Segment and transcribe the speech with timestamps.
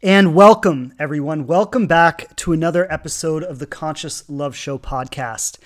[0.03, 1.47] And welcome, everyone.
[1.47, 5.59] Welcome back to another episode of the Conscious Love Show podcast.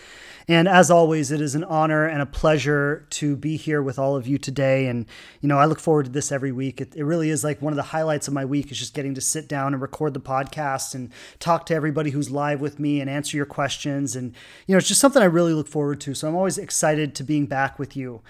[0.49, 4.17] And as always, it is an honor and a pleasure to be here with all
[4.17, 4.89] of you today.
[4.89, 5.07] And,
[5.41, 6.81] you know, I look forward to this every week.
[6.81, 9.15] It, it, really is like one of the highlights of my week is just getting
[9.15, 13.01] to sit down and record the podcast and talk to everybody who's live with me
[13.01, 14.17] and answer your questions.
[14.17, 14.35] And,
[14.67, 16.15] you know, it's just something I really look forward to.
[16.15, 18.21] So I'm always excited to being back with you.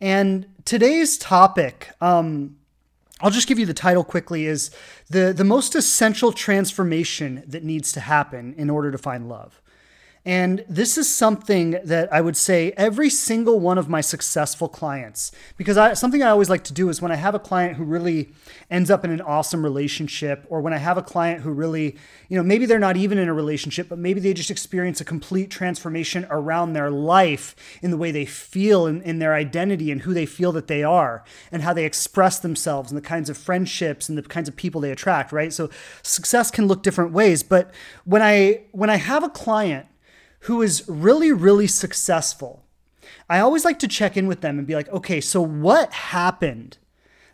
[0.00, 2.56] And today's topic, um,
[3.22, 4.70] I'll just give you the title quickly is
[5.08, 9.59] the the most essential transformation that needs to happen in order to find love.
[10.26, 15.32] And this is something that I would say every single one of my successful clients,
[15.56, 17.84] because I, something I always like to do is when I have a client who
[17.84, 18.28] really
[18.70, 21.96] ends up in an awesome relationship, or when I have a client who really,
[22.28, 25.06] you know, maybe they're not even in a relationship, but maybe they just experience a
[25.06, 30.02] complete transformation around their life in the way they feel, in, in their identity, and
[30.02, 33.38] who they feel that they are, and how they express themselves, and the kinds of
[33.38, 35.50] friendships and the kinds of people they attract, right?
[35.52, 35.70] So
[36.02, 37.42] success can look different ways.
[37.42, 37.70] But
[38.04, 39.86] when I when I have a client
[40.40, 42.64] who is really, really successful,
[43.28, 46.78] I always like to check in with them and be like, okay, so what happened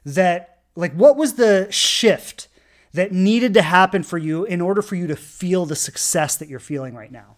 [0.05, 2.49] that, like, what was the shift
[2.93, 6.49] that needed to happen for you in order for you to feel the success that
[6.49, 7.37] you're feeling right now?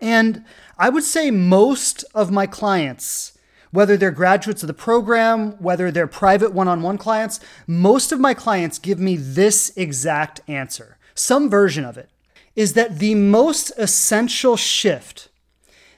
[0.00, 0.44] And
[0.78, 3.38] I would say most of my clients,
[3.70, 8.20] whether they're graduates of the program, whether they're private one on one clients, most of
[8.20, 12.10] my clients give me this exact answer, some version of it
[12.56, 15.28] is that the most essential shift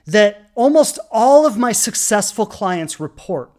[0.06, 3.50] that almost all of my successful clients report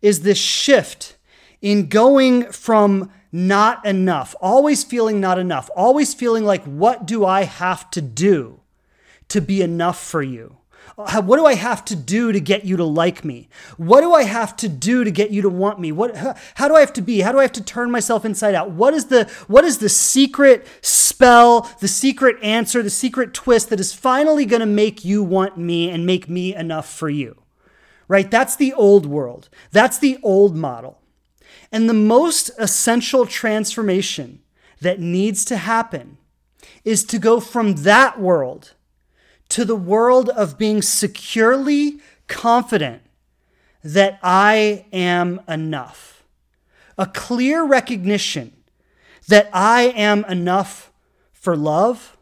[0.00, 1.16] is this shift
[1.60, 7.44] in going from not enough, always feeling not enough, always feeling like, what do I
[7.44, 8.60] have to do
[9.28, 10.56] to be enough for you?
[11.22, 13.48] What do I have to do to get you to like me?
[13.76, 15.92] What do I have to do to get you to want me?
[15.92, 16.16] What
[16.54, 17.20] how do I have to be?
[17.20, 18.70] How do I have to turn myself inside out?
[18.70, 23.80] What is the what is the secret spell, the secret answer, the secret twist that
[23.80, 27.42] is finally going to make you want me and make me enough for you?
[28.08, 28.30] Right?
[28.30, 29.48] That's the old world.
[29.70, 31.00] That's the old model.
[31.72, 34.42] And the most essential transformation
[34.80, 36.18] that needs to happen
[36.84, 38.74] is to go from that world
[39.50, 43.02] to the world of being securely confident
[43.82, 46.24] that I am enough.
[46.96, 48.52] A clear recognition
[49.28, 50.92] that I am enough
[51.32, 52.16] for love.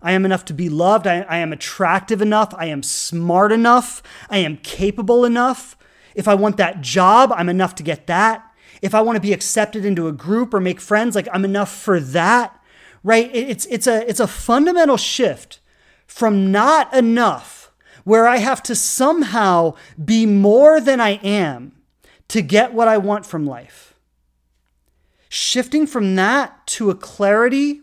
[0.00, 1.06] I am enough to be loved.
[1.06, 2.54] I, I, am attractive enough.
[2.56, 4.02] I am smart enough.
[4.30, 5.76] I am capable enough.
[6.14, 8.44] If I want that job, I'm enough to get that.
[8.80, 11.72] If I want to be accepted into a group or make friends, like I'm enough
[11.72, 12.58] for that.
[13.04, 13.30] Right?
[13.32, 15.60] It's, it's, a, it's a fundamental shift
[16.12, 17.72] from not enough,
[18.04, 21.72] where I have to somehow be more than I am
[22.28, 23.94] to get what I want from life.
[25.30, 27.80] Shifting from that to a clarity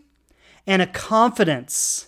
[0.64, 2.06] and a confidence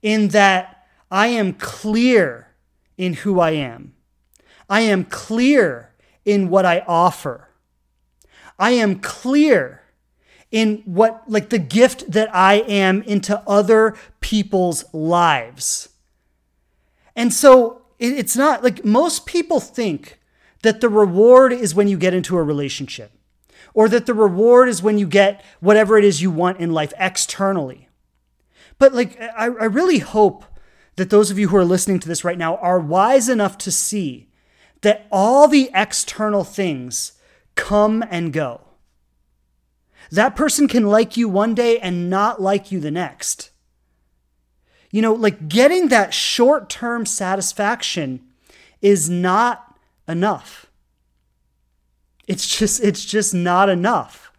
[0.00, 2.48] in that I am clear
[2.96, 3.92] in who I am.
[4.70, 5.92] I am clear
[6.24, 7.50] in what I offer.
[8.58, 9.81] I am clear
[10.52, 15.88] in what, like the gift that I am into other people's lives.
[17.16, 20.20] And so it's not like most people think
[20.62, 23.10] that the reward is when you get into a relationship
[23.74, 26.92] or that the reward is when you get whatever it is you want in life
[26.98, 27.88] externally.
[28.78, 30.44] But like, I, I really hope
[30.96, 33.70] that those of you who are listening to this right now are wise enough to
[33.70, 34.28] see
[34.82, 37.12] that all the external things
[37.54, 38.60] come and go.
[40.12, 43.50] That person can like you one day and not like you the next.
[44.90, 48.20] You know, like getting that short term satisfaction
[48.82, 49.74] is not
[50.06, 50.66] enough.
[52.28, 54.30] It's just, it's just not enough,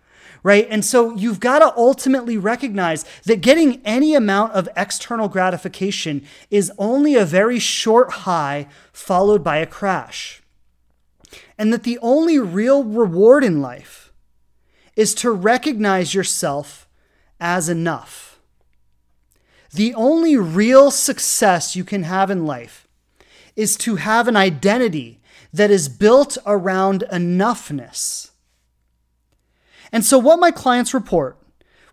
[0.44, 0.68] right?
[0.70, 6.72] And so you've got to ultimately recognize that getting any amount of external gratification is
[6.78, 10.44] only a very short high followed by a crash.
[11.58, 14.02] And that the only real reward in life
[14.95, 16.88] is to recognize yourself
[17.40, 18.40] as enough.
[19.72, 22.88] The only real success you can have in life
[23.56, 25.19] is to have an identity
[25.51, 28.31] that is built around enoughness
[29.94, 31.38] and so what my clients report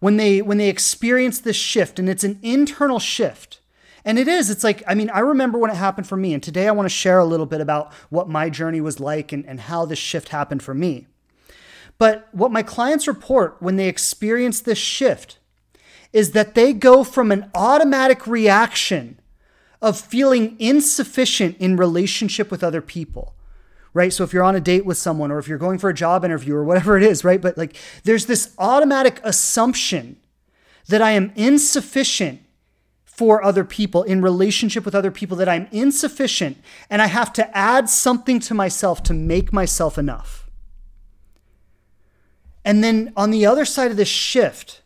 [0.01, 3.61] when they when they experience this shift and it's an internal shift
[4.05, 6.43] and it is it's like i mean i remember when it happened for me and
[6.43, 9.45] today i want to share a little bit about what my journey was like and,
[9.47, 11.07] and how this shift happened for me
[12.01, 15.39] but what my clients report when they experience this shift
[16.15, 19.21] is that they go from an automatic reaction
[19.83, 23.35] of feeling insufficient in relationship with other people
[23.93, 24.13] right?
[24.13, 26.25] So if you're on a date with someone or if you're going for a job
[26.25, 27.41] interview or whatever it is, right?
[27.41, 30.17] But like there's this automatic assumption
[30.87, 32.41] that I am insufficient
[33.05, 36.59] for other people in relationship with other people that I'm insufficient
[36.89, 40.40] and I have to add something to myself to make myself enough.
[42.71, 44.83] And then on the other side of this shift,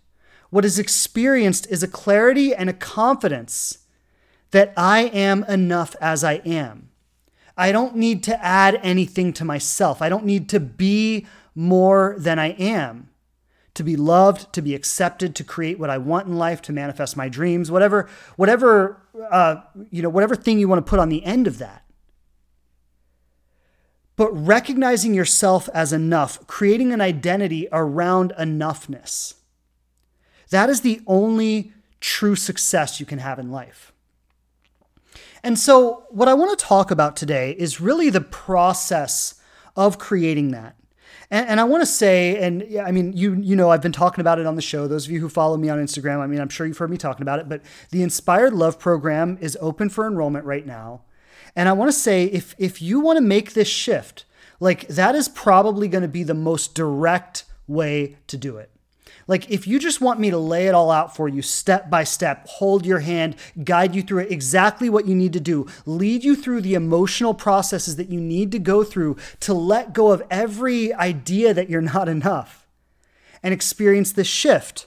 [0.48, 3.80] what is experienced is a clarity and a confidence
[4.52, 6.88] that I am enough as I am.
[7.58, 10.00] I don't need to add anything to myself.
[10.00, 13.10] I don't need to be more than I am.
[13.74, 17.18] To be loved, to be accepted, to create what I want in life, to manifest
[17.18, 19.56] my dreams, whatever, whatever, uh,
[19.90, 21.83] you know, whatever thing you want to put on the end of that.
[24.16, 29.34] But recognizing yourself as enough, creating an identity around enoughness,
[30.50, 33.92] that is the only true success you can have in life.
[35.42, 39.34] And so, what I want to talk about today is really the process
[39.76, 40.76] of creating that.
[41.30, 44.20] And, and I want to say, and I mean, you you know, I've been talking
[44.20, 44.86] about it on the show.
[44.86, 46.96] Those of you who follow me on Instagram, I mean, I'm sure you've heard me
[46.96, 47.48] talking about it.
[47.48, 51.02] But the Inspired Love program is open for enrollment right now.
[51.56, 54.24] And I want to say, if if you want to make this shift,
[54.60, 58.70] like that is probably going to be the most direct way to do it.
[59.26, 62.04] Like, if you just want me to lay it all out for you step by
[62.04, 66.24] step, hold your hand, guide you through it, exactly what you need to do, lead
[66.24, 70.22] you through the emotional processes that you need to go through to let go of
[70.30, 72.66] every idea that you're not enough
[73.42, 74.86] and experience this shift.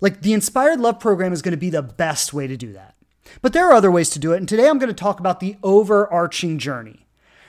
[0.00, 2.95] Like, the Inspired Love program is going to be the best way to do that.
[3.42, 4.38] But there are other ways to do it.
[4.38, 7.06] And today I'm going to talk about the overarching journey,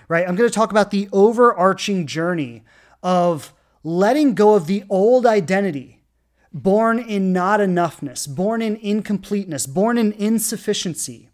[0.08, 0.28] right?
[0.28, 2.64] I'm going to talk about the overarching journey
[3.04, 3.54] of
[3.84, 6.04] letting go of the old identity,
[6.52, 11.30] born in not enoughness, born in incompleteness, born in insufficiency,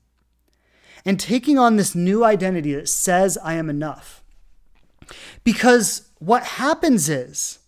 [1.06, 4.24] and taking on this new identity that says, I am enough.
[5.44, 7.60] Because what happens is,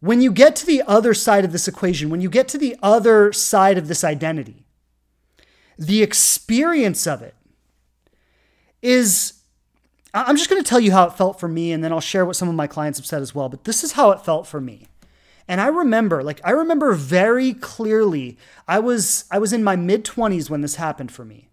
[0.00, 2.76] when you get to the other side of this equation, when you get to the
[2.82, 4.63] other side of this identity,
[5.78, 7.34] the experience of it
[8.82, 9.34] is
[10.14, 12.24] I'm just going to tell you how it felt for me, and then I'll share
[12.24, 13.48] what some of my clients have said as well.
[13.48, 14.86] But this is how it felt for me.
[15.48, 18.38] And I remember, like, I remember very clearly.
[18.68, 21.48] I was I was in my mid 20s when this happened for me,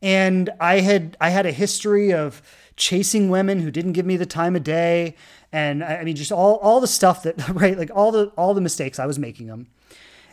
[0.00, 2.40] and I had I had a history of
[2.76, 5.14] chasing women who didn't give me the time of day,
[5.52, 8.60] and I mean, just all all the stuff that right, like all the all the
[8.62, 9.68] mistakes I was making them.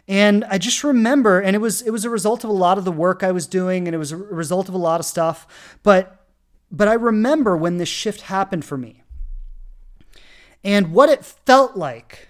[0.07, 2.85] And I just remember, and it was it was a result of a lot of
[2.85, 5.77] the work I was doing, and it was a result of a lot of stuff.
[5.83, 6.25] But
[6.71, 9.03] but I remember when this shift happened for me.
[10.63, 12.29] And what it felt like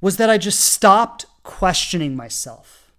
[0.00, 2.92] was that I just stopped questioning myself.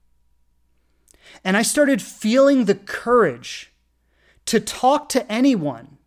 [1.44, 3.72] And I started feeling the courage
[4.46, 5.98] to talk to anyone.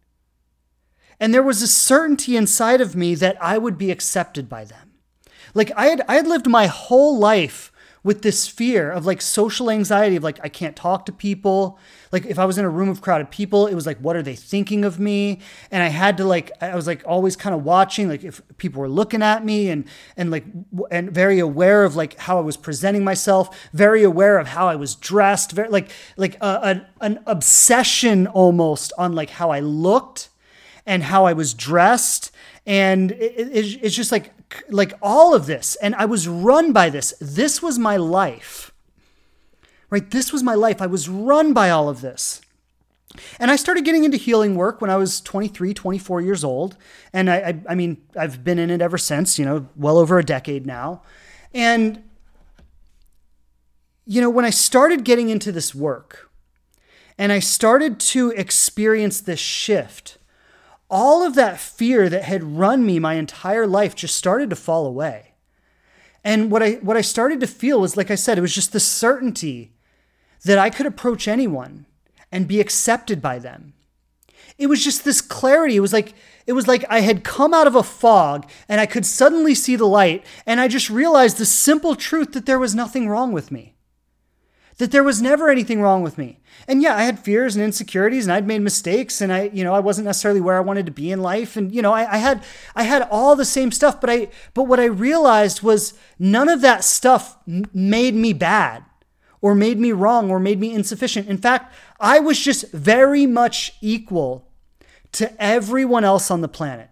[1.19, 4.93] And there was a certainty inside of me that I would be accepted by them.
[5.55, 7.73] Like I had I had lived my whole life
[8.05, 11.79] with this fear of like social anxiety of like I can't talk to people.
[12.13, 14.23] Like if I was in a room of crowded people, it was like what are
[14.23, 15.41] they thinking of me?
[15.71, 18.81] And I had to like I was like always kind of watching like if people
[18.81, 19.87] were looking at me and
[20.19, 20.45] and like
[20.91, 24.77] and very aware of like how I was presenting myself, very aware of how I
[24.77, 29.61] was dressed, very like like uh, a, a, an obsession almost on like how I
[29.61, 30.29] looked
[30.87, 32.31] and how I was dressed
[32.67, 34.33] and it, it, it's just like
[34.69, 37.15] like all of this and i was run by this.
[37.21, 38.73] This was my life.
[39.91, 40.11] Right?
[40.11, 40.83] This was my life.
[40.83, 42.41] I was run by all of this.
[43.39, 46.77] And i started getting into healing work when i was 23 24 years old.
[47.13, 50.19] And i i, I mean i've been in it ever since you know well over
[50.19, 51.03] a decade now.
[51.53, 52.03] And
[54.07, 56.31] you know when i started getting into this work
[57.17, 60.19] and i started to experience this shift
[60.95, 64.87] all of that fear that had run me my entire life just started to fall
[64.87, 65.33] away.
[66.23, 68.73] And what I what I started to feel was like I said, it was just
[68.73, 69.73] the certainty
[70.45, 71.87] that I could approach anyone
[72.31, 73.75] and be accepted by them.
[74.57, 75.75] It was just this clarity.
[75.75, 76.15] It was like
[76.47, 79.75] it was like I had come out of a fog and I could suddenly see
[79.75, 83.51] the light and I just realized the simple truth that there was nothing wrong with
[83.51, 83.74] me.
[84.79, 86.41] That there was never anything wrong with me.
[86.67, 89.73] And yeah, I had fears and insecurities and I'd made mistakes and I, you know,
[89.75, 91.57] I wasn't necessarily where I wanted to be in life.
[91.57, 92.43] And, you know, I, I had
[92.75, 96.61] I had all the same stuff, but I but what I realized was none of
[96.63, 98.85] that stuff m- made me bad
[99.41, 101.29] or made me wrong or made me insufficient.
[101.29, 104.49] In fact, I was just very much equal
[105.13, 106.91] to everyone else on the planet.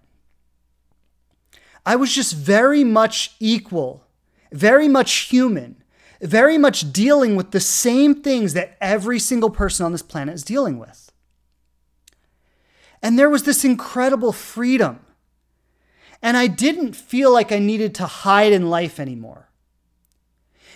[1.85, 4.07] I was just very much equal,
[4.53, 5.82] very much human,
[6.23, 10.45] very much dealing with the same things that every single person on this planet is
[10.45, 11.11] dealing with.
[13.03, 15.01] And there was this incredible freedom.
[16.23, 19.49] And I didn't feel like I needed to hide in life anymore.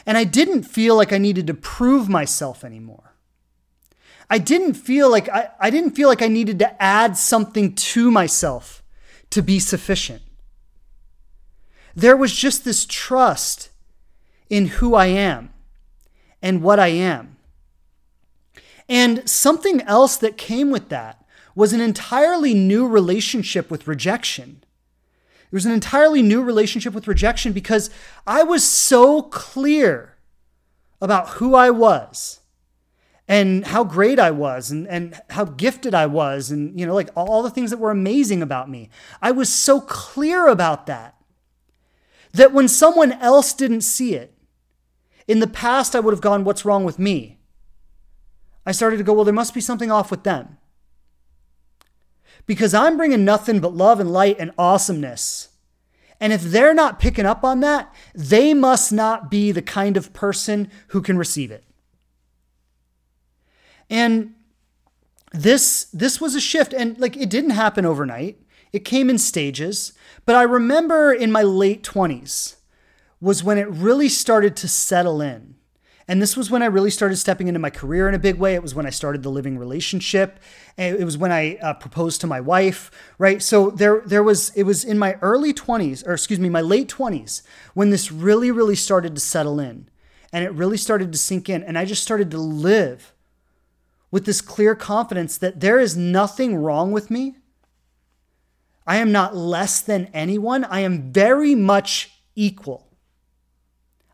[0.04, 3.14] And I didn't feel like I needed to prove myself anymore.
[4.28, 8.10] I didn't feel like I, I didn't feel like I needed to add something to
[8.10, 8.82] myself
[9.30, 10.22] to be sufficient.
[11.94, 13.70] There was just this trust
[14.48, 15.50] in who I am
[16.42, 17.36] and what I am.
[18.88, 21.24] And something else that came with that
[21.54, 24.62] was an entirely new relationship with rejection.
[25.44, 27.90] It was an entirely new relationship with rejection because
[28.26, 30.16] I was so clear
[31.00, 32.40] about who I was
[33.28, 37.10] and how great I was and, and how gifted I was and you know like
[37.16, 38.90] all the things that were amazing about me.
[39.20, 41.14] I was so clear about that
[42.32, 44.35] that when someone else didn't see it,
[45.28, 47.38] in the past I would have gone what's wrong with me?
[48.64, 50.58] I started to go well there must be something off with them
[52.46, 55.48] because I'm bringing nothing but love and light and awesomeness.
[56.20, 60.12] And if they're not picking up on that, they must not be the kind of
[60.12, 61.64] person who can receive it.
[63.90, 64.34] And
[65.32, 68.40] this this was a shift and like it didn't happen overnight.
[68.72, 69.92] It came in stages,
[70.24, 72.56] but I remember in my late 20s
[73.20, 75.54] was when it really started to settle in.
[76.08, 78.54] And this was when I really started stepping into my career in a big way.
[78.54, 80.38] It was when I started the living relationship.
[80.76, 83.42] It was when I uh, proposed to my wife, right?
[83.42, 86.88] So there, there was, it was in my early 20s, or excuse me, my late
[86.88, 87.42] 20s,
[87.74, 89.88] when this really, really started to settle in
[90.32, 91.64] and it really started to sink in.
[91.64, 93.12] And I just started to live
[94.10, 97.36] with this clear confidence that there is nothing wrong with me.
[98.86, 100.64] I am not less than anyone.
[100.64, 102.85] I am very much equal.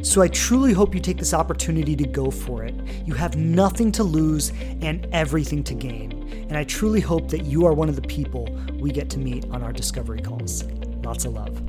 [0.00, 2.74] So I truly hope you take this opportunity to go for it.
[3.04, 6.19] You have nothing to lose and everything to gain.
[6.32, 9.44] And I truly hope that you are one of the people we get to meet
[9.50, 10.64] on our discovery calls.
[11.04, 11.60] Lots of love.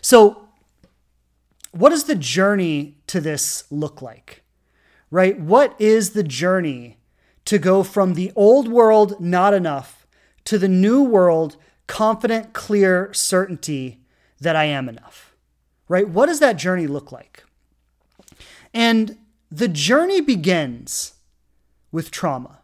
[0.00, 0.48] So,
[1.70, 4.42] what does the journey to this look like?
[5.10, 5.38] Right?
[5.38, 6.98] What is the journey
[7.44, 10.06] to go from the old world, not enough,
[10.44, 14.00] to the new world, confident, clear certainty
[14.40, 15.34] that I am enough,
[15.88, 16.08] right?
[16.08, 17.44] What does that journey look like?
[18.74, 19.18] And
[19.52, 21.12] the journey begins
[21.90, 22.60] with trauma.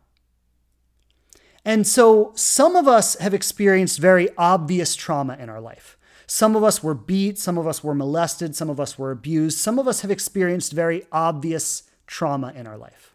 [1.62, 5.98] And so some of us have experienced very obvious trauma in our life.
[6.26, 9.58] Some of us were beat, some of us were molested, some of us were abused,
[9.58, 13.14] some of us have experienced very obvious trauma in our life.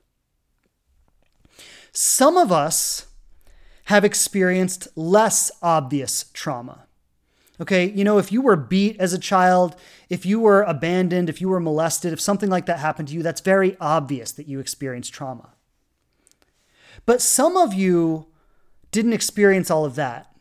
[1.91, 3.07] Some of us
[3.85, 6.85] have experienced less obvious trauma.
[7.61, 9.75] Okay, you know, if you were beat as a child,
[10.09, 13.21] if you were abandoned, if you were molested, if something like that happened to you,
[13.21, 15.53] that's very obvious that you experienced trauma.
[17.05, 18.27] But some of you
[18.91, 20.35] didn't experience all of that.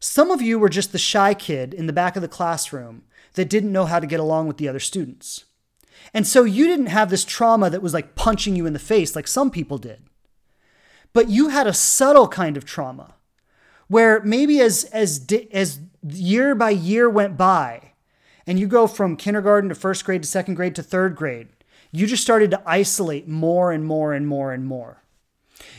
[0.00, 3.02] Some of you were just the shy kid in the back of the classroom
[3.34, 5.44] that didn't know how to get along with the other students.
[6.14, 9.16] And so you didn't have this trauma that was like punching you in the face
[9.16, 10.02] like some people did.
[11.12, 13.14] But you had a subtle kind of trauma
[13.88, 17.92] where maybe as as as year by year went by
[18.46, 21.48] and you go from kindergarten to first grade to second grade to third grade,
[21.92, 25.02] you just started to isolate more and more and more and more.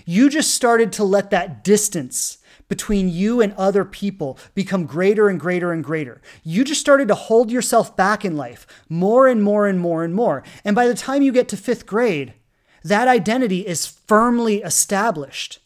[0.05, 5.39] You just started to let that distance between you and other people become greater and
[5.39, 6.21] greater and greater.
[6.43, 10.13] You just started to hold yourself back in life more and more and more and
[10.13, 10.43] more.
[10.63, 12.33] And by the time you get to fifth grade,
[12.83, 15.59] that identity is firmly established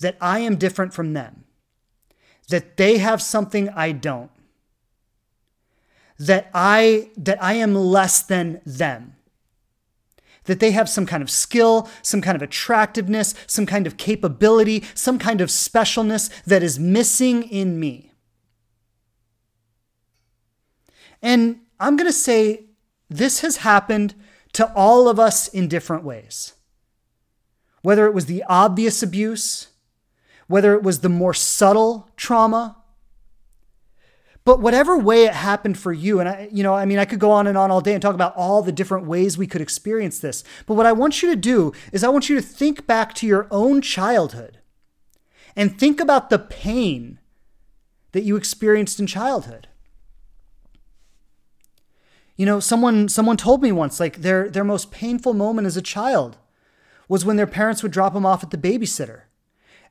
[0.00, 1.44] that I am different from them,
[2.50, 4.30] that they have something I don't,
[6.18, 9.16] that I, that I am less than them
[10.44, 14.84] that they have some kind of skill, some kind of attractiveness, some kind of capability,
[14.94, 18.10] some kind of specialness that is missing in me.
[21.22, 22.64] And I'm going to say
[23.08, 24.14] this has happened
[24.54, 26.54] to all of us in different ways.
[27.82, 29.68] Whether it was the obvious abuse,
[30.50, 32.76] whether it was the more subtle trauma,
[34.44, 37.20] but whatever way it happened for you, and I, you know, I mean, I could
[37.20, 39.60] go on and on all day and talk about all the different ways we could
[39.60, 40.42] experience this.
[40.66, 43.28] But what I want you to do is I want you to think back to
[43.28, 44.58] your own childhood
[45.54, 47.20] and think about the pain
[48.10, 49.68] that you experienced in childhood.
[52.36, 55.82] You know, someone someone told me once like their their most painful moment as a
[55.82, 56.38] child
[57.06, 59.22] was when their parents would drop them off at the babysitter.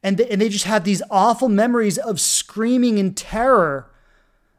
[0.01, 3.89] And they, and they just have these awful memories of screaming in terror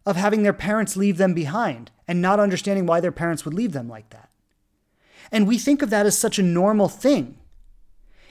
[0.04, 3.72] of having their parents leave them behind and not understanding why their parents would leave
[3.72, 4.30] them like that.
[5.32, 7.38] And we think of that as such a normal thing.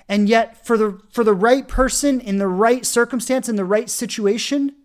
[0.08, 3.89] And yet for the for the right person in the right circumstance in the right
[3.89, 4.76] situation,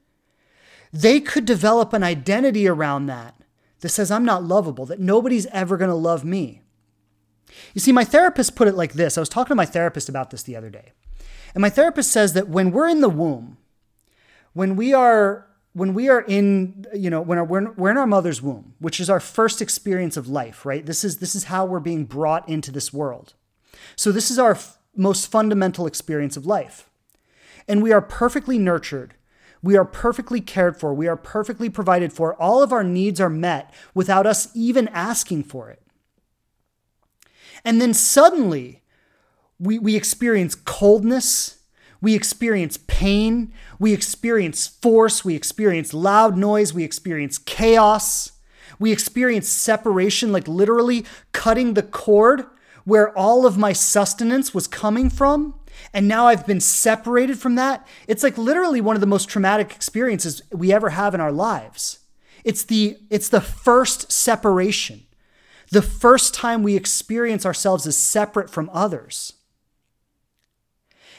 [0.93, 3.35] they could develop an identity around that
[3.81, 6.61] that says I'm not lovable, that nobody's ever going to love me.
[7.73, 9.17] You see, my therapist put it like this.
[9.17, 10.93] I was talking to my therapist about this the other day.
[11.55, 13.59] And my therapist says that when we're in the womb,
[14.53, 18.75] when we are when we are in you know when we're in our mother's womb
[18.79, 20.87] which is our first experience of life right?
[20.87, 23.35] This is this is how we're being brought into this world.
[23.97, 26.88] So this is our f- most fundamental experience of life.
[27.67, 29.14] And we are perfectly nurtured.
[29.62, 30.93] We are perfectly cared for.
[30.93, 32.35] We are perfectly provided for.
[32.35, 35.81] All of our needs are met without us even asking for it.
[37.64, 38.83] And then suddenly
[39.59, 41.59] we, we experience coldness
[42.05, 48.33] we experience pain, we experience force, we experience loud noise, we experience chaos,
[48.79, 52.45] we experience separation, like literally cutting the cord
[52.85, 55.55] where all of my sustenance was coming from.
[55.95, 57.87] And now I've been separated from that.
[58.07, 62.01] It's like literally one of the most traumatic experiences we ever have in our lives.
[62.45, 65.07] It's the, it's the first separation,
[65.71, 69.33] the first time we experience ourselves as separate from others.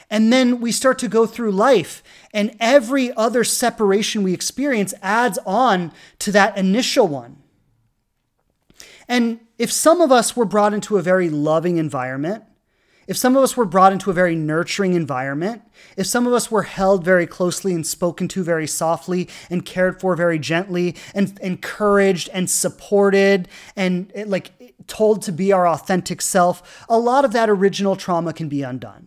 [0.08, 5.38] And then we start to go through life, and every other separation we experience adds
[5.44, 7.42] on to that initial one.
[9.08, 12.44] And if some of us were brought into a very loving environment,
[13.06, 15.62] if some of us were brought into a very nurturing environment,
[15.96, 20.00] if some of us were held very closely and spoken to very softly and cared
[20.00, 24.50] for very gently and encouraged and supported and like
[24.88, 29.06] told to be our authentic self, a lot of that original trauma can be undone.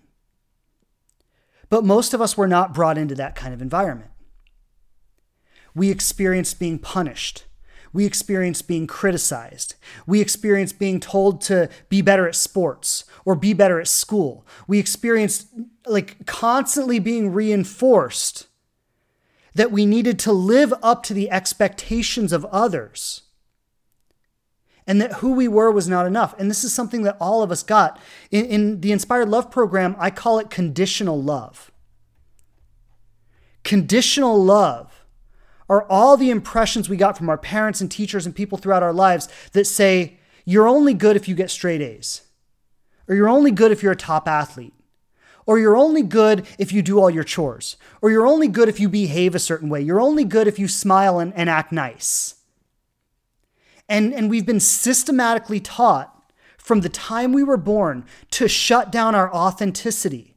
[1.69, 4.12] But most of us were not brought into that kind of environment.
[5.75, 7.45] We experienced being punished.
[7.91, 9.75] We experienced being criticized.
[10.05, 14.45] We experienced being told to be better at sports or be better at school.
[14.67, 15.47] We experienced
[15.88, 18.47] like constantly being reinforced
[19.55, 23.23] that we needed to live up to the expectations of others.
[24.89, 26.34] And that who we were was not enough.
[26.39, 27.99] And this is something that all of us got.
[28.32, 31.71] In, in the Inspired Love program, I call it conditional love.
[33.63, 35.06] Conditional love
[35.69, 38.91] are all the impressions we got from our parents and teachers and people throughout our
[38.91, 42.23] lives that say, you're only good if you get straight A's,
[43.08, 44.73] or you're only good if you're a top athlete,
[45.45, 48.80] or you're only good if you do all your chores, or you're only good if
[48.80, 52.38] you behave a certain way, you're only good if you smile and, and act nice.
[53.89, 56.15] And, and we've been systematically taught
[56.58, 60.36] from the time we were born to shut down our authenticity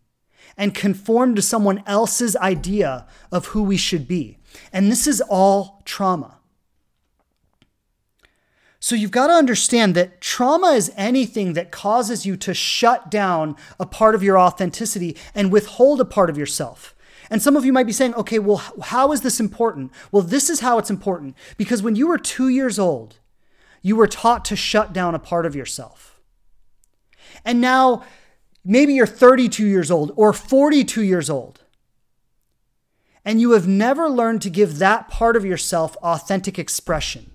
[0.56, 4.38] and conform to someone else's idea of who we should be.
[4.72, 6.38] And this is all trauma.
[8.80, 13.54] So you've got to understand that trauma is anything that causes you to shut down
[13.78, 16.94] a part of your authenticity and withhold a part of yourself.
[17.30, 19.92] And some of you might be saying, okay, well, how is this important?
[20.10, 21.36] Well, this is how it's important.
[21.56, 23.18] Because when you were two years old,
[23.82, 26.20] you were taught to shut down a part of yourself.
[27.44, 28.04] And now
[28.64, 31.60] maybe you're 32 years old or 42 years old.
[33.24, 37.30] And you have never learned to give that part of yourself authentic expression.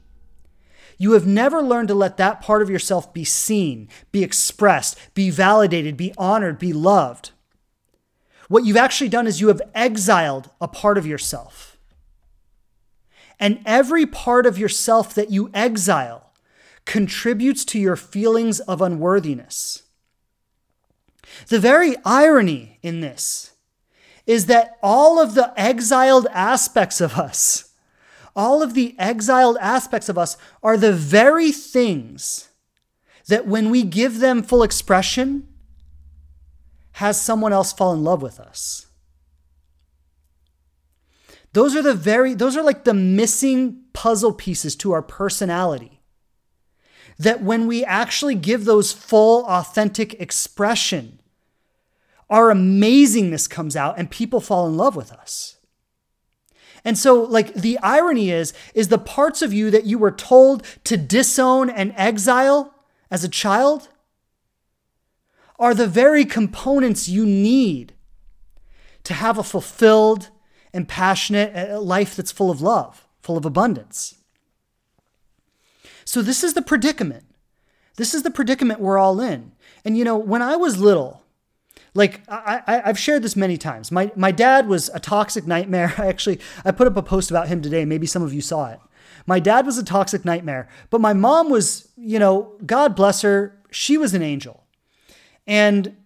[0.97, 5.29] You have never learned to let that part of yourself be seen, be expressed, be
[5.29, 7.31] validated, be honored, be loved.
[8.47, 11.77] What you've actually done is you have exiled a part of yourself.
[13.39, 16.26] And every part of yourself that you exile
[16.87, 19.83] contributes to your feelings of unworthiness.
[21.49, 23.51] The very irony in this
[24.25, 27.73] is that all of the exiled aspects of us,
[28.35, 32.49] all of the exiled aspects of us are the very things
[33.27, 35.47] that when we give them full expression,
[36.93, 38.87] has someone else fall in love with us.
[41.51, 45.96] Those are the very, those are like the missing puzzle pieces to our personality
[47.17, 51.19] that when we actually give those full, authentic expression,
[52.29, 55.57] our amazingness comes out and people fall in love with us.
[56.83, 60.63] And so, like, the irony is, is the parts of you that you were told
[60.85, 62.73] to disown and exile
[63.09, 63.89] as a child
[65.59, 67.93] are the very components you need
[69.03, 70.29] to have a fulfilled
[70.73, 74.16] and passionate uh, life that's full of love, full of abundance.
[76.07, 77.25] So this is the predicament.
[77.97, 79.51] This is the predicament we're all in.
[79.83, 81.23] And you know, when I was little,
[81.93, 83.91] like I, have shared this many times.
[83.91, 85.93] My my dad was a toxic nightmare.
[85.97, 87.83] I actually I put up a post about him today.
[87.83, 88.79] Maybe some of you saw it.
[89.25, 93.59] My dad was a toxic nightmare, but my mom was, you know, God bless her,
[93.69, 94.63] she was an angel.
[95.45, 95.97] And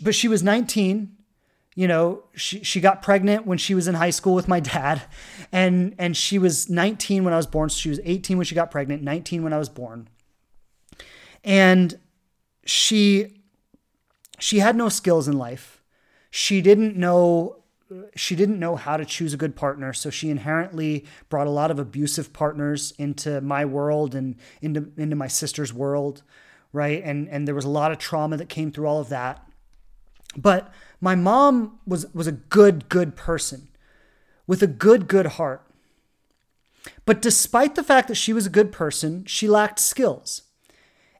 [0.00, 1.14] but she was 19
[1.74, 5.02] you know, she, she got pregnant when she was in high school with my dad
[5.52, 7.70] and, and she was 19 when I was born.
[7.70, 10.08] So she was 18 when she got pregnant, 19 when I was born.
[11.44, 11.98] And
[12.64, 13.42] she,
[14.38, 15.82] she had no skills in life.
[16.30, 17.56] She didn't know
[18.14, 21.70] she didn't know how to choose a good partner so she inherently brought a lot
[21.72, 26.22] of abusive partners into my world and into into my sister's world
[26.72, 29.44] right and and there was a lot of trauma that came through all of that
[30.36, 33.68] but my mom was, was a good, good person
[34.46, 35.66] with a good, good heart.
[37.04, 40.42] But despite the fact that she was a good person, she lacked skills.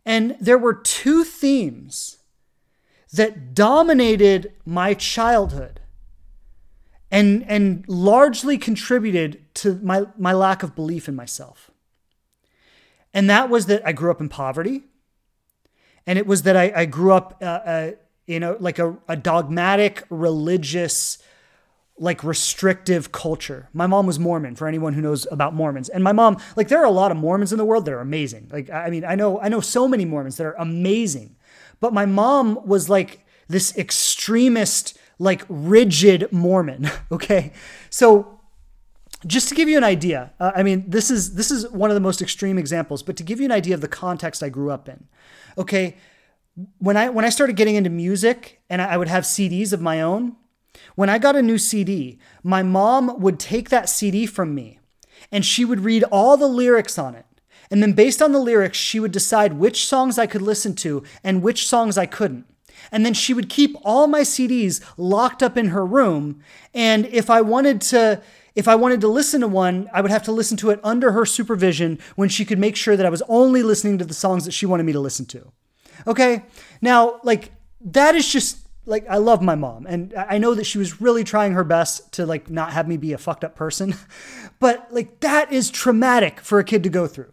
[0.05, 2.19] And there were two themes
[3.13, 5.81] that dominated my childhood
[7.11, 11.71] and, and largely contributed to my, my lack of belief in myself.
[13.13, 14.85] And that was that I grew up in poverty.
[16.07, 17.91] And it was that I, I grew up uh, uh,
[18.31, 21.19] you know, like a, a dogmatic religious
[21.99, 23.69] like restrictive culture.
[23.75, 25.91] My mom was Mormon for anyone who knows about Mormons.
[25.91, 28.01] And my mom, like there are a lot of Mormons in the world that are
[28.01, 28.49] amazing.
[28.51, 31.37] Like I mean, I know I know so many Mormons that are amazing.
[31.81, 37.53] But my mom was like this extremist like rigid Mormon, okay?
[37.91, 38.41] So
[39.27, 41.95] just to give you an idea, uh, I mean, this is this is one of
[41.95, 44.71] the most extreme examples, but to give you an idea of the context I grew
[44.71, 45.09] up in.
[45.59, 45.97] Okay,
[46.79, 50.01] when I when I started getting into music and I would have CDs of my
[50.01, 50.37] own,
[50.95, 54.79] when I got a new CD, my mom would take that CD from me
[55.31, 57.27] and she would read all the lyrics on it.
[57.71, 61.05] And then based on the lyrics, she would decide which songs I could listen to
[61.23, 62.47] and which songs I couldn't.
[62.91, 66.43] And then she would keep all my CDs locked up in her room,
[66.73, 68.23] and if I wanted to
[68.57, 71.13] if I wanted to listen to one, I would have to listen to it under
[71.13, 74.45] her supervision when she could make sure that I was only listening to the songs
[74.45, 75.53] that she wanted me to listen to.
[76.07, 76.45] Okay.
[76.81, 79.87] Now, like, that is just like, I love my mom.
[79.87, 82.97] And I know that she was really trying her best to, like, not have me
[82.97, 83.95] be a fucked up person.
[84.59, 87.33] but, like, that is traumatic for a kid to go through.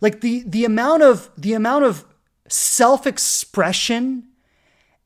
[0.00, 2.04] Like the the amount of the amount of
[2.48, 4.24] self-expression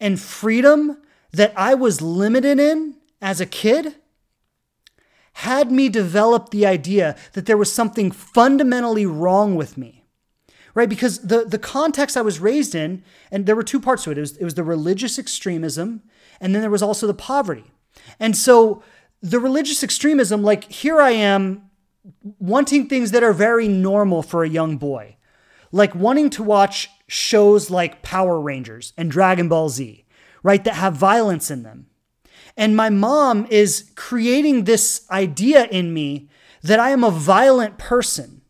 [0.01, 0.99] and freedom
[1.33, 3.97] that I was limited in as a kid
[5.39, 10.04] had me develop the idea that there was something fundamentally wrong with me.
[10.75, 10.89] Right?
[10.89, 14.19] Because the, the context I was raised in, and there were two parts to it.
[14.19, 16.03] It was, it was the religious extremism,
[16.41, 17.71] and then there was also the poverty.
[18.19, 18.83] And so
[19.23, 21.71] the religious extremism, like here I am
[22.39, 25.17] wanting things that are very normal for a young boy,
[25.73, 30.05] like wanting to watch shows like Power Rangers and Dragon Ball Z,
[30.43, 31.87] right, that have violence in them.
[32.57, 36.29] And my mom is creating this idea in me
[36.63, 38.43] that I am a violent person.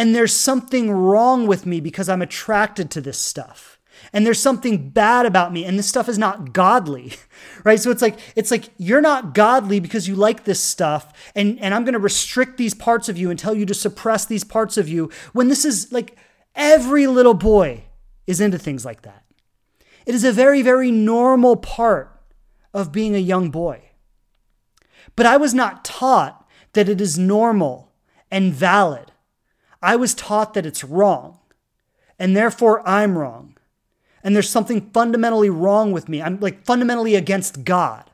[0.00, 3.78] And there's something wrong with me because I'm attracted to this stuff.
[4.14, 7.12] And there's something bad about me and this stuff is not godly.
[7.64, 7.78] Right?
[7.78, 11.74] So it's like it's like you're not godly because you like this stuff and and
[11.74, 14.78] I'm going to restrict these parts of you and tell you to suppress these parts
[14.78, 16.16] of you when this is like
[16.54, 17.84] every little boy
[18.26, 19.24] is into things like that.
[20.06, 22.18] It is a very very normal part
[22.72, 23.90] of being a young boy.
[25.16, 27.92] But I was not taught that it is normal
[28.30, 29.09] and valid.
[29.82, 31.38] I was taught that it's wrong,
[32.18, 33.56] and therefore I'm wrong.
[34.22, 36.20] And there's something fundamentally wrong with me.
[36.20, 38.10] I'm like fundamentally against God,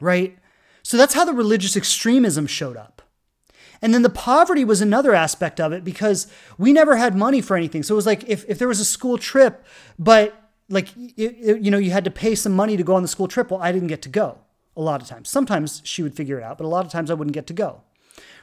[0.00, 0.36] right?
[0.82, 3.02] So that's how the religious extremism showed up.
[3.80, 6.26] And then the poverty was another aspect of it because
[6.58, 7.82] we never had money for anything.
[7.84, 9.64] So it was like if, if there was a school trip,
[9.98, 13.02] but like it, it, you know you had to pay some money to go on
[13.02, 14.38] the school trip well i didn't get to go
[14.76, 17.10] a lot of times sometimes she would figure it out but a lot of times
[17.10, 17.82] i wouldn't get to go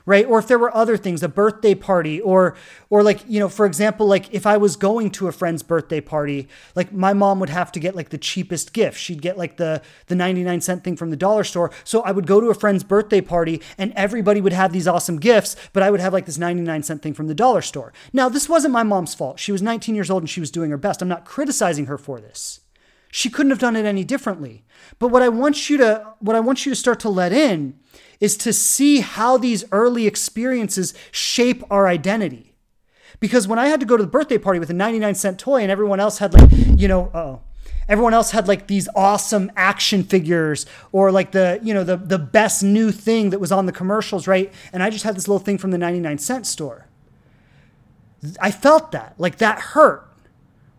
[0.07, 0.25] right?
[0.25, 2.55] Or if there were other things a birthday party or
[2.89, 5.99] or like you know for example like if i was going to a friend's birthday
[5.99, 8.97] party like my mom would have to get like the cheapest gift.
[8.97, 11.69] She'd get like the the 99 cent thing from the dollar store.
[11.83, 15.19] So i would go to a friend's birthday party and everybody would have these awesome
[15.19, 17.93] gifts but i would have like this 99 cent thing from the dollar store.
[18.13, 19.39] Now this wasn't my mom's fault.
[19.39, 21.01] She was 19 years old and she was doing her best.
[21.01, 22.61] I'm not criticizing her for this.
[23.11, 24.63] She couldn't have done it any differently.
[24.99, 27.77] But what i want you to what i want you to start to let in
[28.19, 32.55] is to see how these early experiences shape our identity.
[33.19, 35.61] Because when I had to go to the birthday party with a 99 cent toy
[35.61, 37.41] and everyone else had like, you know, oh,
[37.89, 42.19] everyone else had like these awesome action figures or like the, you know, the, the
[42.19, 44.53] best new thing that was on the commercials, right?
[44.71, 46.87] And I just had this little thing from the 99 cent store.
[48.41, 50.07] I felt that, like that hurt,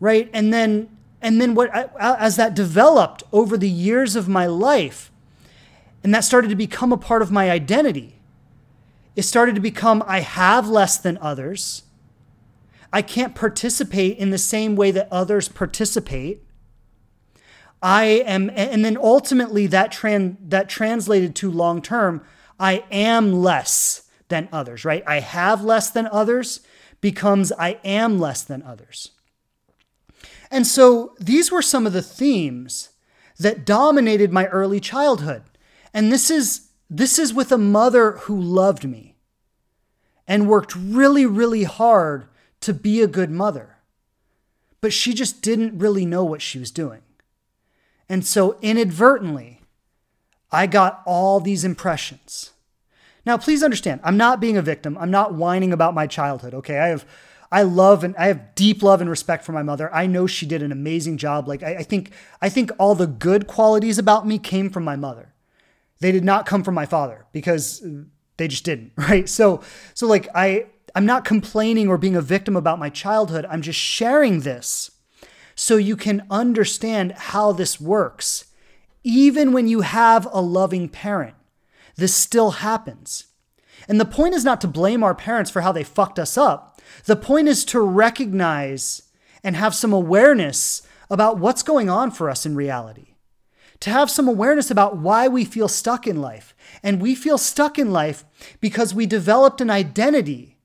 [0.00, 0.28] right?
[0.32, 0.88] And then,
[1.22, 5.07] and then what, as that developed over the years of my life,
[6.02, 8.20] and that started to become a part of my identity.
[9.16, 11.82] It started to become I have less than others.
[12.92, 16.42] I can't participate in the same way that others participate.
[17.82, 22.24] I am, and then ultimately that tran, that translated to long term,
[22.58, 25.02] I am less than others, right?
[25.06, 26.60] I have less than others
[27.00, 29.12] becomes I am less than others.
[30.50, 32.90] And so these were some of the themes
[33.38, 35.42] that dominated my early childhood.
[35.92, 39.16] And this is this is with a mother who loved me
[40.26, 42.26] and worked really really hard
[42.60, 43.76] to be a good mother.
[44.80, 47.02] But she just didn't really know what she was doing.
[48.08, 49.60] And so inadvertently
[50.50, 52.52] I got all these impressions.
[53.26, 54.96] Now, please understand, I'm not being a victim.
[54.98, 56.78] I'm not whining about my childhood, okay?
[56.78, 57.04] I have
[57.50, 59.92] I love and I have deep love and respect for my mother.
[59.94, 61.48] I know she did an amazing job.
[61.48, 64.96] Like I, I, think I think all the good qualities about me came from my
[64.96, 65.27] mother.
[66.00, 67.84] They did not come from my father because
[68.36, 69.28] they just didn't, right?
[69.28, 69.62] So
[69.94, 73.46] so like I I'm not complaining or being a victim about my childhood.
[73.48, 74.90] I'm just sharing this
[75.54, 78.46] so you can understand how this works.
[79.04, 81.34] Even when you have a loving parent,
[81.96, 83.26] this still happens.
[83.88, 86.80] And the point is not to blame our parents for how they fucked us up.
[87.04, 89.02] The point is to recognize
[89.42, 93.07] and have some awareness about what's going on for us in reality
[93.80, 96.54] to have some awareness about why we feel stuck in life.
[96.82, 98.24] And we feel stuck in life
[98.60, 100.58] because we developed an identity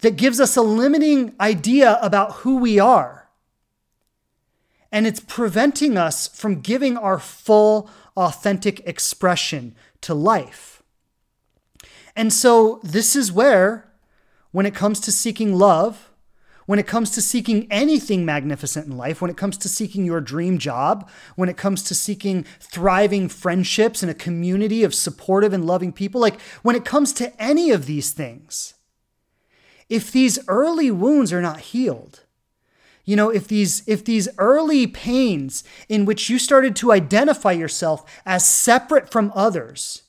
[0.00, 3.28] that gives us a limiting idea about who we are.
[4.90, 10.82] And it's preventing us from giving our full, authentic expression to life.
[12.14, 13.92] And so, this is where,
[14.52, 16.05] when it comes to seeking love,
[16.66, 20.20] when it comes to seeking anything magnificent in life, when it comes to seeking your
[20.20, 25.64] dream job, when it comes to seeking thriving friendships and a community of supportive and
[25.64, 28.74] loving people, like when it comes to any of these things,
[29.88, 32.24] if these early wounds are not healed,
[33.06, 38.20] you know if these if these early pains in which you started to identify yourself
[38.26, 40.02] as separate from others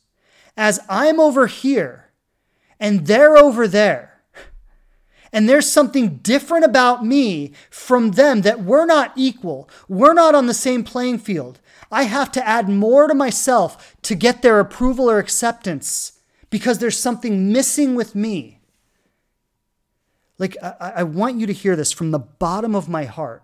[0.58, 2.10] as i'm over here
[2.80, 4.17] and they're over there
[5.38, 10.48] and there's something different about me from them that we're not equal, we're not on
[10.48, 11.60] the same playing field,
[11.92, 16.14] I have to add more to myself to get their approval or acceptance
[16.50, 18.62] because there's something missing with me.
[20.40, 23.44] Like, I, I, want you to hear this from the bottom of my heart.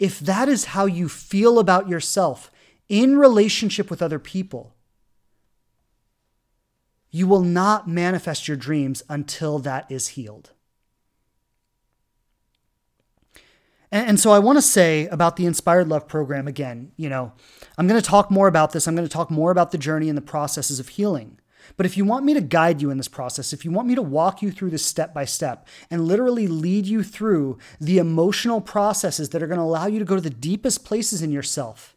[0.00, 2.50] If that is how you feel about yourself
[2.88, 4.74] in relationship with other people,
[7.10, 10.50] you will not manifest your dreams until that is healed.
[13.92, 17.32] And, so I want to say about the Inspired Love program again, you know,
[17.76, 18.86] I'm going to talk more about this.
[18.86, 21.40] I'm going to talk more about the journey and the processes of healing.
[21.76, 23.96] But if you want me to guide you in this process, if you want me
[23.96, 28.60] to walk you through this step by step and literally lead you through the emotional
[28.60, 31.96] processes that are going to allow you to go to the deepest places in yourself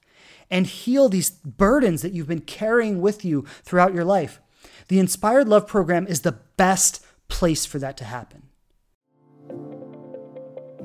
[0.49, 4.41] and heal these burdens that you've been carrying with you throughout your life,
[4.87, 8.43] the Inspired Love program is the best place for that to happen.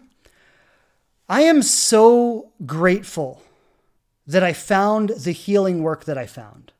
[1.28, 3.42] I am so grateful
[4.28, 6.72] that I found the healing work that I found.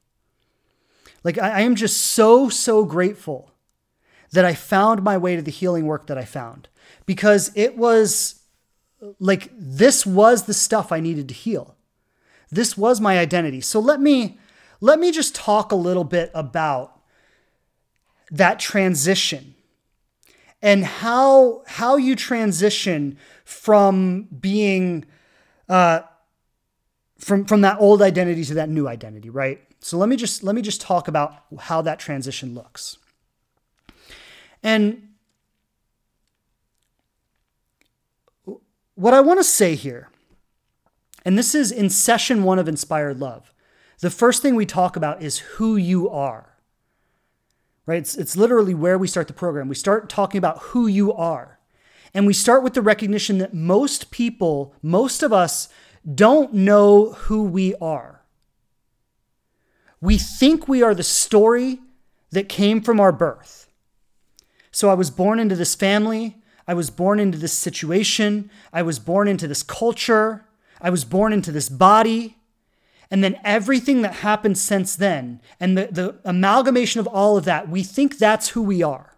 [1.24, 3.52] Like, I, I am just so, so grateful
[4.32, 6.68] that I found my way to the healing work that I found
[7.06, 8.42] because it was
[9.20, 11.76] like this was the stuff I needed to heal.
[12.50, 13.62] This was my identity.
[13.62, 14.38] So let me
[14.82, 17.00] let me just talk a little bit about
[18.32, 19.56] that transition
[20.62, 25.06] and how how you transition from being
[25.70, 26.02] uh,
[27.20, 29.62] from from that old identity to that new identity, right?
[29.80, 32.98] So let me just let me just talk about how that transition looks.
[34.64, 35.05] And
[38.96, 40.10] what I want to say here,
[41.24, 43.54] and this is in session 1 of Inspired Love.
[44.00, 46.58] The first thing we talk about is who you are.
[47.86, 48.00] Right?
[48.00, 49.68] It's, it's literally where we start the program.
[49.68, 51.60] We start talking about who you are.
[52.14, 55.70] And we start with the recognition that most people, most of us,
[56.14, 58.22] don't know who we are.
[60.02, 61.80] We think we are the story
[62.32, 63.68] that came from our birth.
[64.72, 66.38] So I was born into this family.
[66.68, 68.50] I was born into this situation.
[68.74, 70.46] I was born into this culture.
[70.82, 72.38] I was born into this body.
[73.12, 77.70] And then everything that happened since then, and the, the amalgamation of all of that,
[77.70, 79.16] we think that's who we are.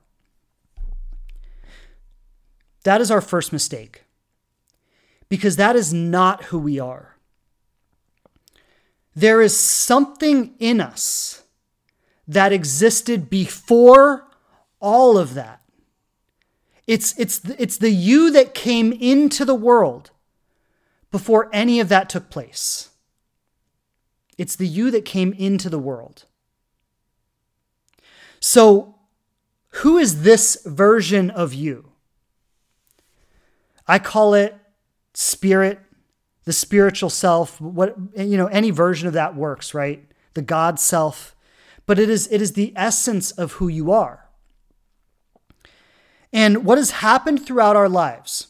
[2.84, 4.04] That is our first mistake.
[5.30, 7.16] Because that is not who we are.
[9.16, 11.44] There is something in us
[12.28, 14.28] that existed before
[14.80, 15.62] all of that.
[16.88, 20.12] It's, it's, it's the you that came into the world
[21.12, 22.90] before any of that took place.
[24.38, 26.26] It's the you that came into the world.
[28.40, 28.96] So,
[29.82, 31.92] who is this version of you?
[33.88, 34.56] I call it
[35.14, 35.80] spirit,
[36.46, 40.06] the spiritual self, what you know, any version of that works, right?
[40.34, 41.36] The God self.
[41.86, 44.27] But it is it is the essence of who you are.
[46.34, 48.48] And what has happened throughout our lives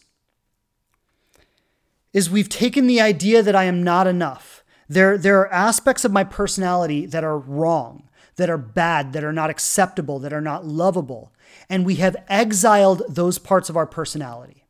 [2.14, 4.64] is we've taken the idea that I am not enough.
[4.90, 9.34] There, there are aspects of my personality that are wrong, that are bad, that are
[9.34, 11.32] not acceptable, that are not lovable.
[11.70, 14.64] And we have exiled those parts of our personality.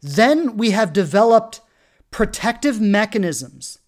[0.00, 1.60] Then we have developed
[2.10, 3.78] protective mechanisms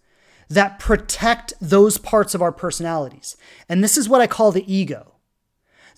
[0.49, 3.37] that protect those parts of our personalities.
[3.69, 5.14] And this is what I call the ego.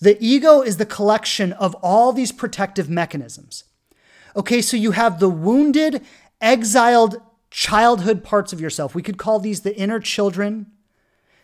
[0.01, 3.64] The ego is the collection of all these protective mechanisms.
[4.34, 6.05] Okay, so you have the wounded,
[6.40, 7.20] exiled
[7.51, 8.94] childhood parts of yourself.
[8.94, 10.66] We could call these the inner children.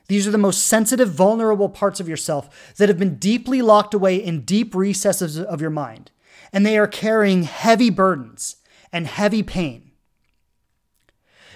[0.08, 4.16] These are the most sensitive, vulnerable parts of yourself that have been deeply locked away
[4.16, 6.10] in deep recesses of your mind.
[6.52, 8.56] And they are carrying heavy burdens
[8.92, 9.92] and heavy pain.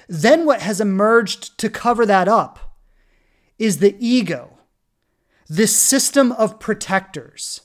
[0.08, 2.78] Then, what has emerged to cover that up
[3.58, 4.55] is the ego,
[5.48, 7.62] this system of protectors.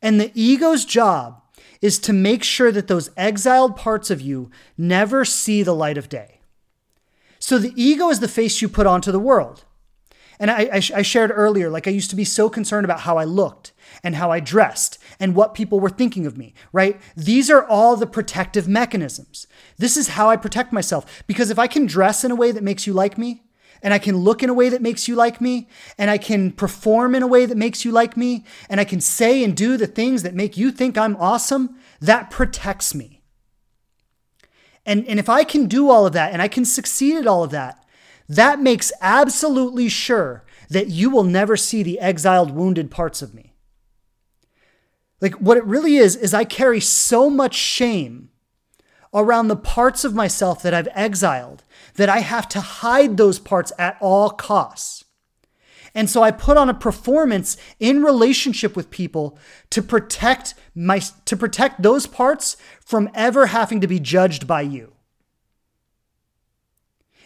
[0.00, 1.42] And the ego's job
[1.80, 6.08] is to make sure that those exiled parts of you never see the light of
[6.08, 6.40] day.
[7.38, 9.64] So the ego is the face you put onto the world.
[10.40, 13.18] And I, I, I, shared earlier, like I used to be so concerned about how
[13.18, 13.72] I looked
[14.04, 17.00] and how I dressed and what people were thinking of me, right?
[17.16, 19.48] These are all the protective mechanisms.
[19.78, 21.24] This is how I protect myself.
[21.26, 23.42] Because if I can dress in a way that makes you like me,
[23.82, 26.52] and I can look in a way that makes you like me, and I can
[26.52, 29.76] perform in a way that makes you like me, and I can say and do
[29.76, 33.22] the things that make you think I'm awesome, that protects me.
[34.84, 37.44] And, and if I can do all of that and I can succeed at all
[37.44, 37.84] of that,
[38.26, 43.54] that makes absolutely sure that you will never see the exiled, wounded parts of me.
[45.20, 48.30] Like what it really is, is I carry so much shame
[49.14, 53.72] around the parts of myself that I've exiled that I have to hide those parts
[53.78, 55.04] at all costs.
[55.94, 59.38] And so I put on a performance in relationship with people
[59.70, 64.92] to protect my to protect those parts from ever having to be judged by you.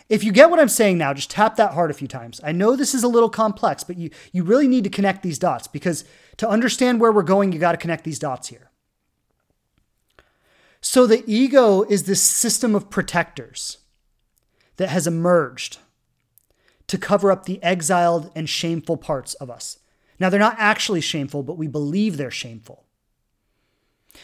[0.09, 2.41] If you get what I'm saying now, just tap that heart a few times.
[2.45, 5.39] I know this is a little complex, but you you really need to connect these
[5.39, 6.05] dots because
[6.39, 8.72] to understand where we're going, you got to connect these dots here.
[10.83, 13.79] So the ego is this system of protectors
[14.77, 15.79] that has emerged
[16.89, 19.79] to cover up the exiled and shameful parts of us.
[20.19, 22.85] Now, they're not actually shameful, but we believe they're shameful.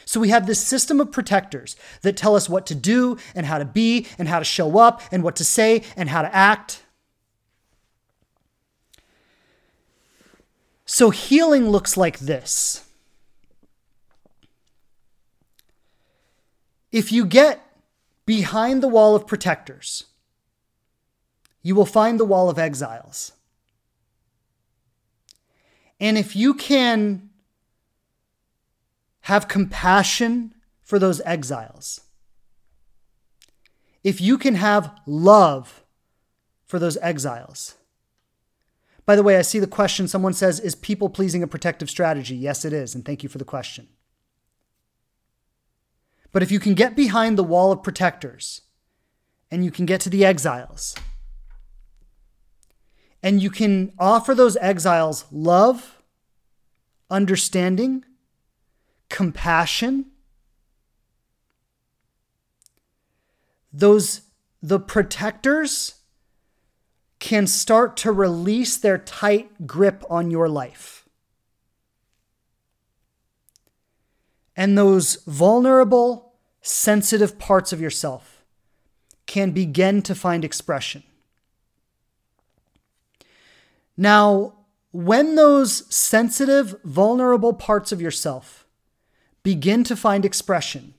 [0.05, 3.59] So we have this system of protectors that tell us what to do and how
[3.59, 6.83] to be and how to show up and what to say and how to act.
[10.85, 12.88] So healing looks like this.
[16.91, 17.65] If you get
[18.27, 20.05] behind the wall of protectors,
[21.63, 23.33] you will find the wall of exiles.
[26.01, 27.31] And if you can
[29.23, 32.01] have compassion for those exiles,
[34.05, 35.85] if you can have love
[36.69, 37.75] for those exiles.
[39.05, 42.37] By the way, I see the question someone says, Is people pleasing a protective strategy?
[42.37, 42.95] Yes, it is.
[42.95, 43.89] And thank you for the question.
[46.33, 48.63] But if you can get behind the wall of protectors
[49.51, 50.95] and you can get to the exiles,
[53.23, 56.03] and you can offer those exiles love,
[57.11, 58.05] understanding,
[59.09, 60.07] compassion.
[63.73, 64.23] Those
[64.63, 65.95] the protectors
[67.19, 70.98] can start to release their tight grip on your life.
[74.59, 76.33] And those vulnerable,
[76.63, 78.45] sensitive parts of yourself
[79.27, 81.05] can begin to find expression.
[83.97, 84.55] Now,
[84.91, 88.67] when those sensitive, vulnerable parts of yourself
[89.45, 90.95] begin to find expression,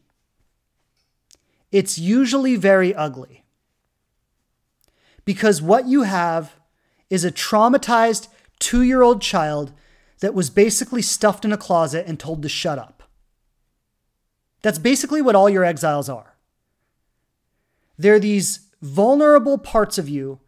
[1.70, 3.44] it's usually very ugly.
[5.26, 6.56] Because what you have
[7.10, 9.74] is a traumatized two year old child
[10.22, 12.99] that was basically stuffed in a closet and told to shut up.
[14.62, 16.36] That's basically what all your exiles are.
[17.98, 20.40] They're these vulnerable parts of you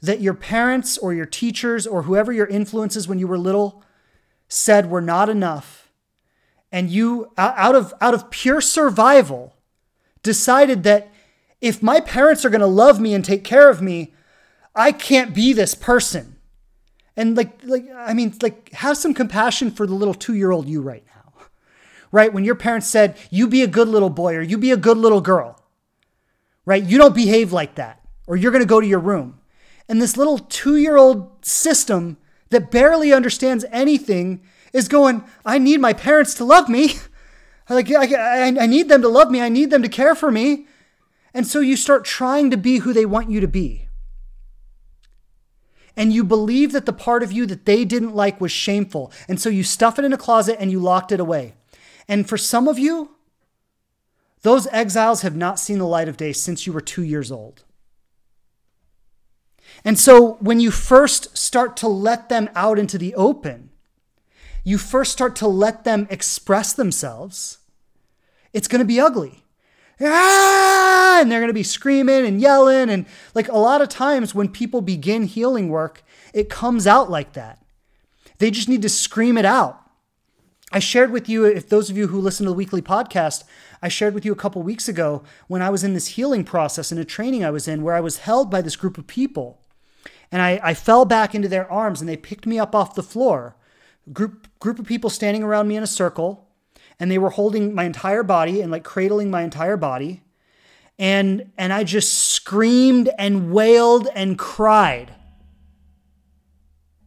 [0.00, 3.82] that your parents or your teachers or whoever your influences when you were little
[4.48, 5.90] said were not enough.
[6.72, 9.56] And you out of out of pure survival
[10.22, 11.10] decided that
[11.60, 14.12] if my parents are going to love me and take care of me
[14.74, 16.36] i can't be this person.
[17.16, 21.04] And like like i mean like have some compassion for the little 2-year-old you right
[21.06, 21.15] now
[22.12, 24.76] right when your parents said you be a good little boy or you be a
[24.76, 25.60] good little girl
[26.64, 29.40] right you don't behave like that or you're going to go to your room
[29.88, 32.16] and this little two year old system
[32.50, 34.42] that barely understands anything
[34.72, 36.94] is going, I need my parents to love me.
[37.68, 39.40] Like, I, I, I need them to love me.
[39.40, 40.68] I need them to care for me.
[41.34, 43.88] And so you start trying to be who they want you to be.
[45.96, 49.10] and you believe that the part of you that they didn't like was shameful.
[49.26, 51.55] And so you stuff it in a closet and you locked it away.
[52.08, 53.10] And for some of you,
[54.42, 57.64] those exiles have not seen the light of day since you were two years old.
[59.84, 63.70] And so when you first start to let them out into the open,
[64.64, 67.58] you first start to let them express themselves,
[68.52, 69.44] it's going to be ugly.
[70.00, 71.20] Ah!
[71.20, 72.90] And they're going to be screaming and yelling.
[72.90, 76.02] And like a lot of times when people begin healing work,
[76.34, 77.62] it comes out like that.
[78.38, 79.80] They just need to scream it out.
[80.72, 83.44] I shared with you, if those of you who listen to the weekly podcast,
[83.80, 86.90] I shared with you a couple weeks ago when I was in this healing process
[86.90, 89.60] in a training I was in where I was held by this group of people.
[90.32, 93.02] And I, I fell back into their arms and they picked me up off the
[93.02, 93.56] floor.
[94.12, 96.48] Group, group of people standing around me in a circle
[96.98, 100.22] and they were holding my entire body and like cradling my entire body.
[100.98, 105.14] And, and I just screamed and wailed and cried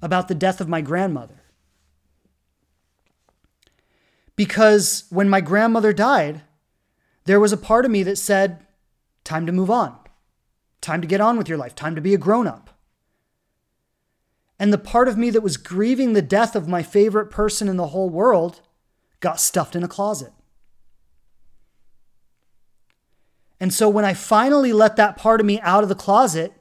[0.02, 1.39] about the death of my grandmother.
[4.40, 6.44] Because when my grandmother died,
[7.26, 8.66] there was a part of me that said,
[9.26, 10.00] time to move on,
[10.80, 12.70] time to get on with your life, time to be a grown up.
[14.58, 17.76] And the part of me that was grieving the death of my favorite person in
[17.76, 18.62] the whole world
[19.20, 20.32] got stuffed in a closet.
[23.60, 26.54] And so when I finally let that part of me out of the closet,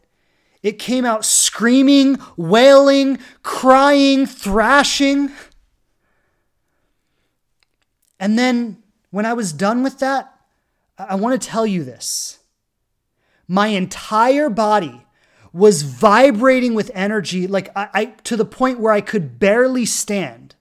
[0.64, 5.30] it came out screaming, wailing, crying, thrashing.
[8.20, 10.34] And then when I was done with that,
[10.98, 12.38] I want to tell you this.
[13.46, 15.06] My entire body
[15.52, 20.54] was vibrating with energy, like I, I to the point where I could barely stand.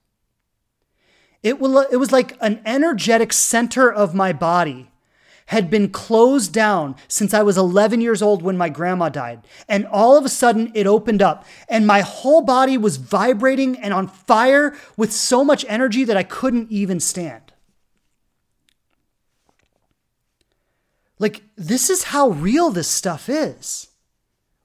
[1.43, 4.89] It, will, it was like an energetic center of my body
[5.47, 9.47] had been closed down since I was 11 years old when my grandma died.
[9.67, 13.93] And all of a sudden it opened up and my whole body was vibrating and
[13.93, 17.46] on fire with so much energy that I couldn't even stand.
[21.19, 23.87] Like, this is how real this stuff is.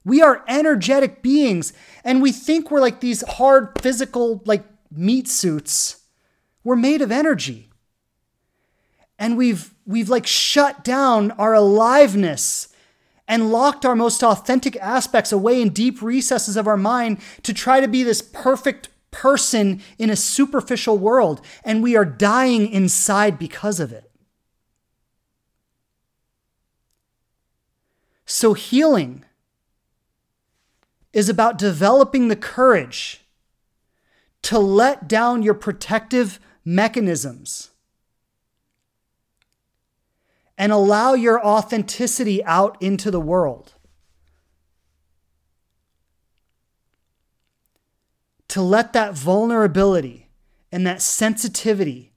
[0.05, 1.73] We are energetic beings
[2.03, 6.03] and we think we're like these hard physical, like meat suits
[6.63, 7.69] we're made of energy.
[9.19, 12.69] And we've we've like shut down our aliveness
[13.27, 17.79] and locked our most authentic aspects away in deep recesses of our mind to try
[17.79, 23.79] to be this perfect person in a superficial world and we are dying inside because
[23.79, 24.09] of it.
[28.33, 29.25] So healing
[31.13, 33.21] is about developing the courage
[34.41, 37.69] to let down your protective mechanisms
[40.57, 43.73] and allow your authenticity out into the world.
[48.47, 50.29] To let that vulnerability
[50.71, 52.13] and that sensitivity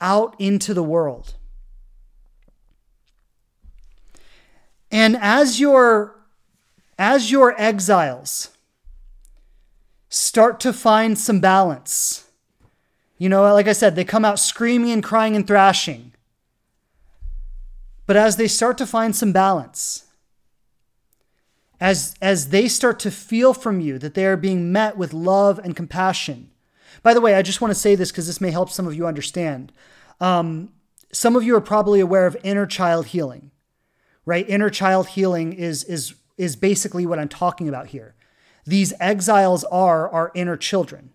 [0.00, 1.34] out into the world.
[4.90, 6.16] And as your
[6.98, 8.50] as your exiles
[10.08, 12.28] start to find some balance,
[13.16, 16.12] you know, like I said, they come out screaming and crying and thrashing.
[18.06, 20.06] But as they start to find some balance,
[21.80, 25.58] as, as they start to feel from you that they are being met with love
[25.58, 26.50] and compassion.
[27.02, 28.94] By the way, I just want to say this because this may help some of
[28.94, 29.72] you understand.
[30.20, 30.72] Um,
[31.12, 33.50] some of you are probably aware of inner child healing,
[34.30, 34.48] right?
[34.48, 38.14] Inner child healing is, is, is basically what I'm talking about here.
[38.64, 41.10] These exiles are our inner children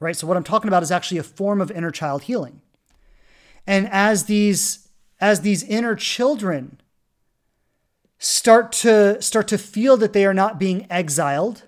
[0.00, 0.16] right?
[0.16, 2.60] So what I'm talking about is actually a form of inner child healing.
[3.66, 4.88] And as these
[5.18, 6.78] as these inner children
[8.18, 11.62] start to start to feel that they are not being exiled,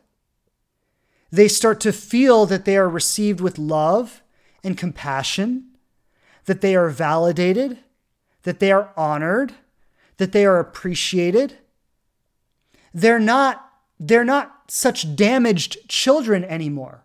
[1.31, 4.22] they start to feel that they are received with love
[4.62, 5.70] and compassion,
[6.45, 7.79] that they are validated,
[8.43, 9.55] that they are honored,
[10.19, 11.59] that they are appreciated.
[12.95, 13.64] They're not
[14.01, 17.05] they're not such damaged children anymore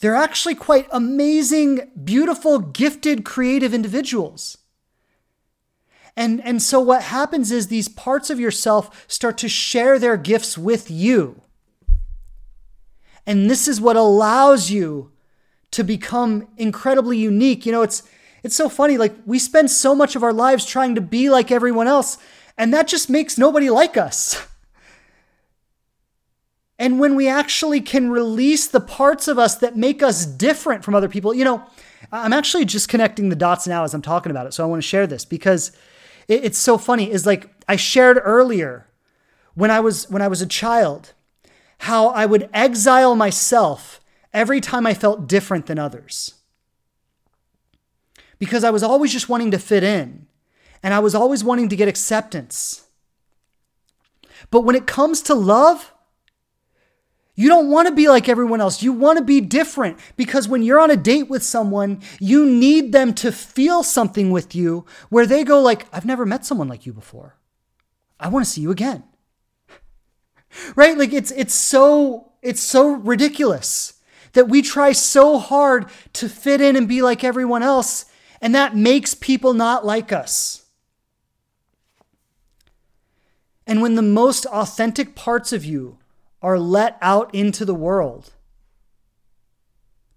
[0.00, 4.56] they're actually quite amazing, beautiful, gifted, creative individuals.
[6.16, 10.58] And, and so what happens is these parts of yourself start to share their gifts
[10.58, 11.42] with you.
[13.26, 15.12] And this is what allows you
[15.70, 17.64] to become incredibly unique.
[17.64, 18.02] You know, it's
[18.42, 21.50] it's so funny like we spend so much of our lives trying to be like
[21.50, 22.18] everyone else
[22.56, 24.46] and that just makes nobody like us.
[26.80, 30.94] And when we actually can release the parts of us that make us different from
[30.94, 31.62] other people, you know,
[32.10, 34.54] I'm actually just connecting the dots now as I'm talking about it.
[34.54, 35.72] So I want to share this because
[36.26, 37.10] it's so funny.
[37.10, 38.86] Is like I shared earlier
[39.52, 41.12] when I was when I was a child,
[41.80, 44.00] how I would exile myself
[44.32, 46.39] every time I felt different than others.
[48.40, 50.26] Because I was always just wanting to fit in
[50.82, 52.88] and I was always wanting to get acceptance.
[54.50, 55.92] But when it comes to love,
[57.36, 58.82] you don't want to be like everyone else.
[58.82, 62.92] You want to be different because when you're on a date with someone, you need
[62.92, 66.84] them to feel something with you where they go like, "I've never met someone like
[66.84, 67.36] you before.
[68.18, 69.04] I want to see you again."
[70.76, 70.98] right?
[70.98, 73.94] Like it's it's so it's so ridiculous
[74.32, 78.04] that we try so hard to fit in and be like everyone else,
[78.40, 80.66] and that makes people not like us.
[83.66, 85.98] And when the most authentic parts of you
[86.42, 88.32] are let out into the world,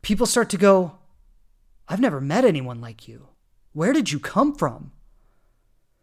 [0.02, 0.94] people start to go,
[1.88, 3.28] I've never met anyone like you.
[3.74, 4.92] Where did you come from?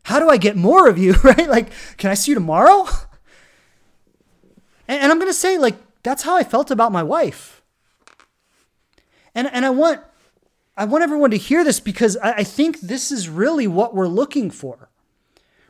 [0.04, 1.14] How do I get more of you?
[1.24, 1.48] Right?
[1.48, 2.86] Like, can I see you tomorrow?
[4.88, 7.62] And, I'm going to say, like, that's how I felt about my wife.
[9.36, 10.00] And, and I want
[10.80, 14.08] I want everyone to hear this because I, I think this is really what we're
[14.08, 14.88] looking for.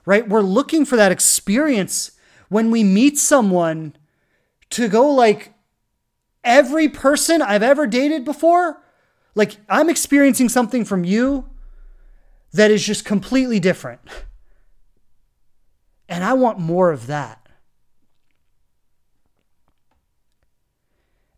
[0.06, 0.26] Right?
[0.28, 2.12] We're looking for that experience
[2.48, 3.96] when we meet someone
[4.70, 5.52] to go like
[6.44, 8.84] every person I've ever dated before,
[9.34, 11.50] like I'm experiencing something from you
[12.52, 14.00] that is just completely different.
[16.08, 17.48] And I want more of that.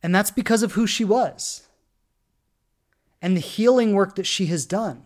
[0.03, 1.69] And that's because of who she was
[3.23, 5.05] and the healing work that she has done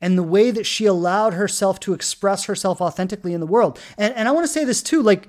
[0.00, 3.78] and the way that she allowed herself to express herself authentically in the world.
[3.98, 5.28] And, and I want to say this too, like,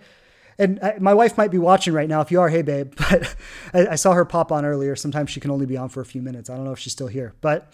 [0.57, 2.21] and I, my wife might be watching right now.
[2.21, 3.35] If you are, hey babe, but
[3.73, 4.95] I, I saw her pop on earlier.
[4.95, 6.49] Sometimes she can only be on for a few minutes.
[6.49, 7.73] I don't know if she's still here, but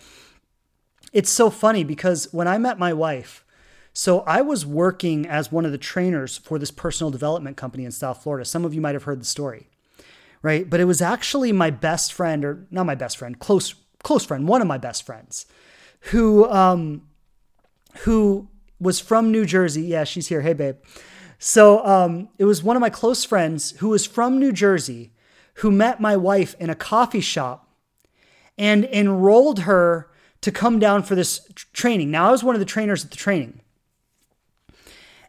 [1.13, 3.43] it's so funny because when I met my wife,
[3.93, 7.91] so I was working as one of the trainers for this personal development company in
[7.91, 8.45] South Florida.
[8.45, 9.69] Some of you might have heard the story,
[10.41, 10.69] right?
[10.69, 14.47] But it was actually my best friend, or not my best friend, close close friend,
[14.47, 15.45] one of my best friends,
[16.11, 17.07] who um,
[17.99, 18.47] who
[18.79, 19.83] was from New Jersey.
[19.83, 20.41] Yeah, she's here.
[20.41, 20.77] Hey, babe.
[21.39, 25.11] So um, it was one of my close friends who was from New Jersey,
[25.55, 27.69] who met my wife in a coffee shop,
[28.57, 30.09] and enrolled her
[30.41, 32.11] to come down for this training.
[32.11, 33.61] Now I was one of the trainers at the training.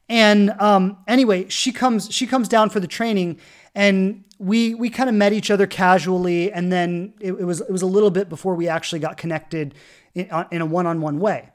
[0.09, 3.39] And um, anyway, she comes she comes down for the training,
[3.75, 7.71] and we we kind of met each other casually, and then it, it, was it
[7.71, 9.75] was a little bit before we actually got connected
[10.15, 11.51] in, in a one on one way.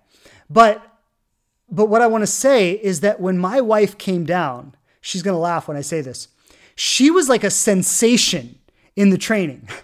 [0.50, 0.82] But
[1.70, 5.40] but what I want to say is that when my wife came down, she's gonna
[5.40, 6.28] laugh when I say this.
[6.76, 8.60] She was like a sensation
[8.96, 9.68] in the training.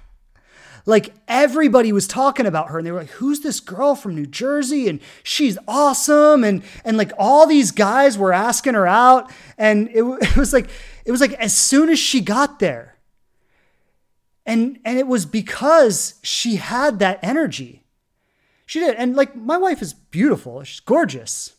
[0.85, 4.25] like everybody was talking about her and they were like who's this girl from New
[4.25, 9.87] Jersey and she's awesome and and like all these guys were asking her out and
[9.89, 10.69] it, it was like
[11.05, 12.88] it was like as soon as she got there
[14.49, 17.83] and and it was because she had that energy
[18.65, 21.55] she did and like my wife is beautiful she's gorgeous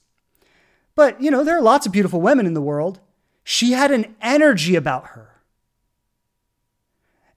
[0.94, 3.00] but you know there are lots of beautiful women in the world
[3.44, 5.30] she had an energy about her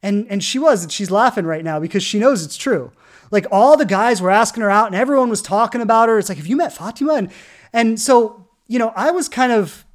[0.03, 2.91] and and she was, and she's laughing right now because she knows it's true.
[3.31, 6.19] Like all the guys were asking her out and everyone was talking about her.
[6.19, 7.13] It's like, have you met Fatima?
[7.13, 7.31] And
[7.71, 9.85] and so, you know, I was kind of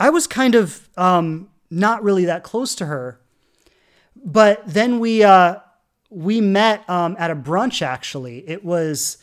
[0.00, 3.20] I was kind of um not really that close to her.
[4.24, 5.56] But then we uh
[6.08, 8.48] we met um, at a brunch actually.
[8.48, 9.18] It was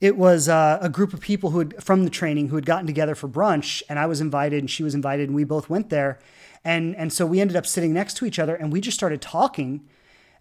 [0.00, 2.86] it was uh, a group of people who had from the training who had gotten
[2.86, 5.88] together for brunch and I was invited and she was invited and we both went
[5.88, 6.18] there.
[6.64, 9.22] And and so we ended up sitting next to each other and we just started
[9.22, 9.88] talking.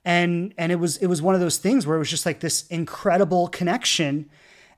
[0.03, 2.41] And and it was it was one of those things where it was just like
[2.41, 4.29] this incredible connection.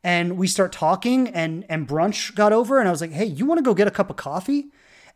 [0.04, 3.46] And we start talking and and brunch got over and I was like hey you
[3.46, 4.68] want to go get a cup of coffee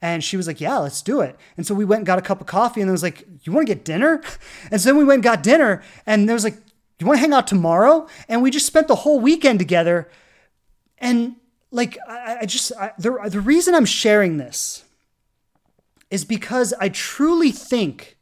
[0.01, 1.37] and she was like yeah let's do it.
[1.55, 3.51] And so we went and got a cup of coffee and it was like you
[3.51, 4.21] want to get dinner?
[4.71, 6.57] And so then we went and got dinner and there was like
[6.99, 8.07] you want to hang out tomorrow?
[8.27, 10.09] And we just spent the whole weekend together.
[10.97, 11.35] And
[11.71, 14.83] like I, I just I, the, the reason I'm sharing this
[16.09, 18.17] is because I truly think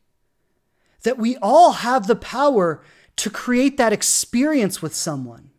[1.03, 2.83] that we all have the power
[3.17, 5.51] to create that experience with someone.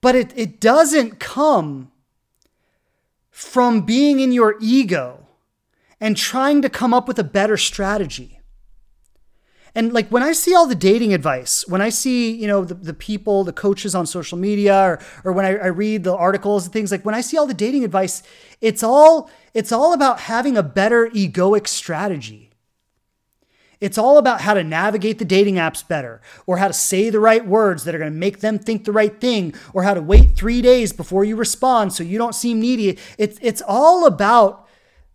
[0.00, 1.91] But it, it doesn't come
[3.32, 5.26] from being in your ego
[5.98, 8.38] and trying to come up with a better strategy.
[9.74, 12.74] And like when I see all the dating advice, when I see, you know, the,
[12.74, 16.64] the people, the coaches on social media, or, or when I, I read the articles
[16.64, 18.22] and things, like when I see all the dating advice,
[18.60, 22.51] it's all it's all about having a better egoic strategy.
[23.82, 27.18] It's all about how to navigate the dating apps better, or how to say the
[27.18, 30.00] right words that are going to make them think the right thing, or how to
[30.00, 32.96] wait three days before you respond so you don't seem needy.
[33.18, 34.68] It's, it's all about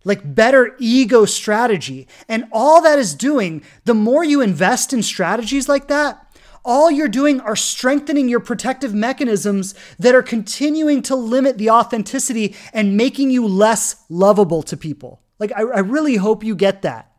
[0.04, 2.06] like better ego strategy.
[2.28, 6.26] And all that is doing, the more you invest in strategies like that,
[6.62, 12.54] all you're doing are strengthening your protective mechanisms that are continuing to limit the authenticity
[12.74, 15.22] and making you less lovable to people.
[15.38, 17.10] Like, I, I really hope you get that.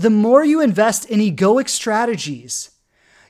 [0.00, 2.70] The more you invest in egoic strategies,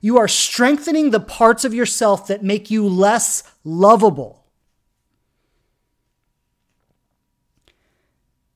[0.00, 4.44] you are strengthening the parts of yourself that make you less lovable.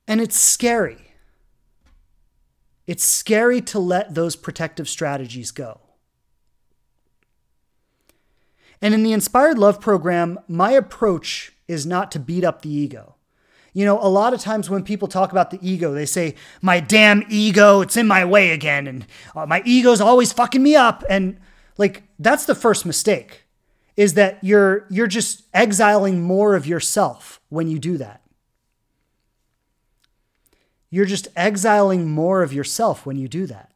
[0.06, 1.08] And it's scary.
[2.86, 5.80] It's scary to let those protective strategies go.
[8.80, 13.13] And in the Inspired Love program, my approach is not to beat up the ego.
[13.74, 16.78] You know, a lot of times when people talk about the ego, they say, my
[16.78, 18.86] damn ego, it's in my way again.
[18.86, 21.04] And uh, my ego's always fucking me up.
[21.10, 21.38] And
[21.76, 23.42] like, that's the first mistake
[23.96, 28.22] is that you're, you're just exiling more of yourself when you do that.
[30.90, 33.72] You're just exiling more of yourself when you do that.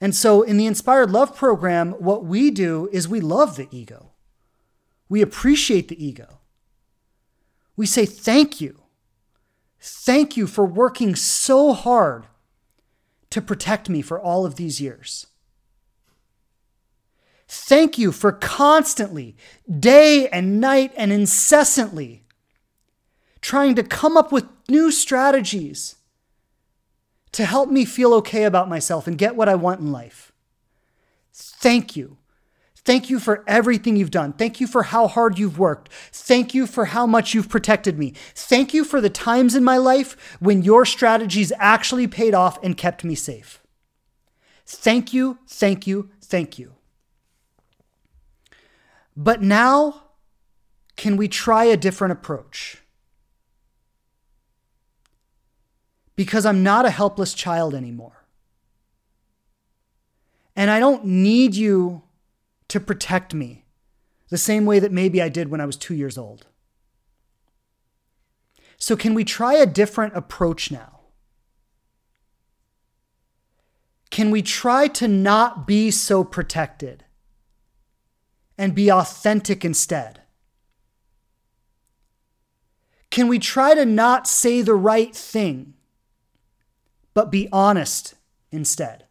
[0.00, 4.10] And so in the Inspired Love program, what we do is we love the ego.
[5.08, 6.40] We appreciate the ego.
[7.76, 8.80] We say, Thank you.
[9.80, 12.26] Thank you for working so hard
[13.30, 15.26] to protect me for all of these years.
[17.46, 19.36] Thank you for constantly,
[19.68, 22.24] day and night and incessantly,
[23.42, 25.96] trying to come up with new strategies
[27.32, 30.32] to help me feel okay about myself and get what I want in life.
[31.32, 32.16] Thank you.
[32.84, 34.34] Thank you for everything you've done.
[34.34, 35.90] Thank you for how hard you've worked.
[36.12, 38.12] Thank you for how much you've protected me.
[38.34, 42.76] Thank you for the times in my life when your strategies actually paid off and
[42.76, 43.62] kept me safe.
[44.66, 46.74] Thank you, thank you, thank you.
[49.16, 50.02] But now,
[50.96, 52.78] can we try a different approach?
[56.16, 58.24] because I'm not a helpless child anymore.
[60.56, 62.02] And I don't need you
[62.68, 63.64] to protect me
[64.30, 66.46] the same way that maybe I did when I was two years old.
[68.78, 71.00] So, can we try a different approach now?
[74.10, 77.04] Can we try to not be so protected
[78.56, 80.20] and be authentic instead?
[83.10, 85.74] Can we try to not say the right thing
[87.14, 88.14] but be honest
[88.50, 89.03] instead?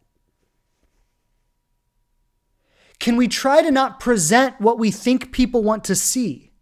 [3.03, 6.53] Can we try to not present what we think people want to see,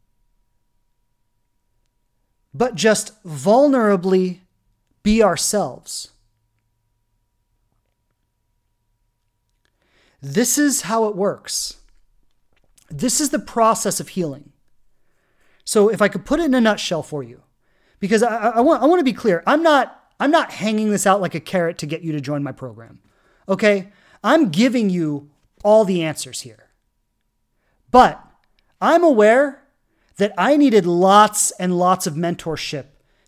[2.51, 4.39] but just vulnerably
[5.03, 6.09] be ourselves?
[10.19, 11.77] This is how it works.
[12.89, 14.51] This is the process of healing.
[15.63, 17.43] So, if I could put it in a nutshell for you,
[17.99, 21.05] because I, I, want, I want to be clear, I'm not I'm not hanging this
[21.05, 22.97] out like a carrot to get you to join my program.
[23.47, 23.91] Okay?
[24.23, 25.30] I'm giving you
[25.63, 26.69] all the answers here.
[27.89, 28.23] But
[28.79, 29.63] I'm aware
[30.17, 32.85] that I needed lots and lots of mentorship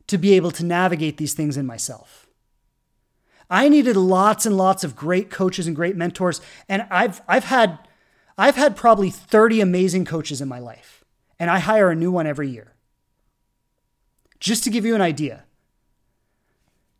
[0.07, 2.27] to be able to navigate these things in myself.
[3.49, 7.79] I needed lots and lots of great coaches and great mentors and I've I've had
[8.37, 11.03] I've had probably 30 amazing coaches in my life
[11.39, 12.73] and I hire a new one every year.
[14.39, 15.43] Just to give you an idea.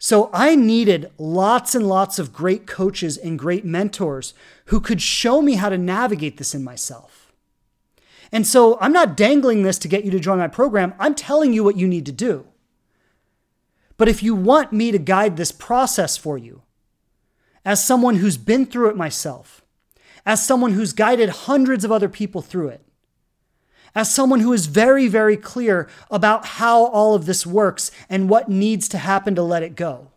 [0.05, 4.33] So I needed lots and lots of great coaches and great mentors
[4.65, 7.31] who could show me how to navigate this in myself.
[8.29, 10.93] And so I'm not dangling this to get you to join my program.
[10.99, 12.45] I'm telling you what you need to do.
[13.95, 16.63] But if you want me to guide this process for you,
[17.63, 19.63] as someone who's been through it myself,
[20.25, 22.85] as someone who's guided hundreds of other people through it,
[23.95, 28.49] as someone who is very, very clear about how all of this works and what
[28.49, 30.09] needs to happen to let it go.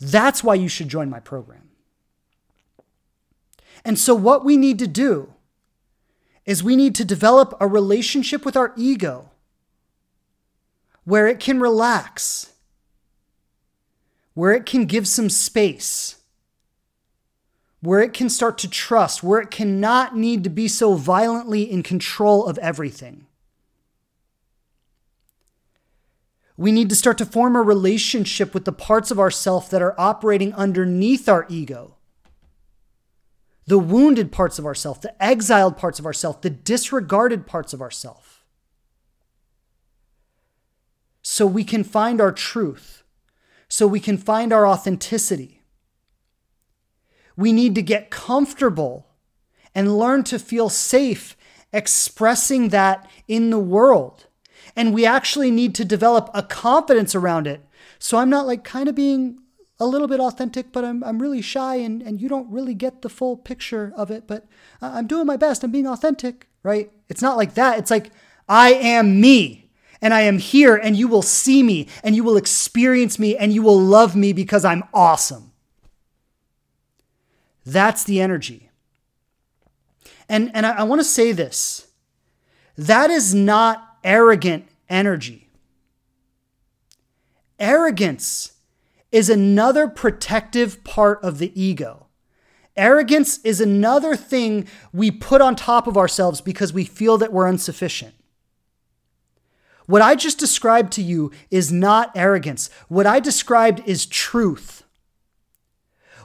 [0.00, 1.68] That's why you should join my program.
[3.84, 5.34] And so, what we need to do
[6.44, 9.30] is we need to develop a relationship with our ego
[11.04, 12.52] where it can relax,
[14.34, 16.21] where it can give some space
[17.82, 21.82] where it can start to trust, where it cannot need to be so violently in
[21.82, 23.26] control of everything.
[26.56, 29.98] We need to start to form a relationship with the parts of ourself that are
[29.98, 31.96] operating underneath our ego.
[33.66, 38.44] The wounded parts of ourself, the exiled parts of ourself, the disregarded parts of ourself.
[41.20, 43.02] So we can find our truth,
[43.68, 45.61] so we can find our authenticity
[47.36, 49.06] we need to get comfortable
[49.74, 51.36] and learn to feel safe
[51.72, 54.26] expressing that in the world.
[54.76, 57.64] And we actually need to develop a confidence around it.
[57.98, 59.38] So I'm not like kind of being
[59.80, 63.02] a little bit authentic, but I'm, I'm really shy and, and you don't really get
[63.02, 64.26] the full picture of it.
[64.26, 64.46] But
[64.80, 65.64] I'm doing my best.
[65.64, 66.90] I'm being authentic, right?
[67.08, 67.78] It's not like that.
[67.78, 68.10] It's like,
[68.48, 69.70] I am me
[70.00, 73.52] and I am here and you will see me and you will experience me and
[73.52, 75.51] you will love me because I'm awesome.
[77.64, 78.70] That's the energy.
[80.28, 81.88] And, and I, I want to say this
[82.76, 85.48] that is not arrogant energy.
[87.58, 88.52] Arrogance
[89.12, 92.06] is another protective part of the ego.
[92.76, 97.46] Arrogance is another thing we put on top of ourselves because we feel that we're
[97.46, 98.14] insufficient.
[99.86, 102.70] What I just described to you is not arrogance.
[102.88, 104.81] What I described is truth.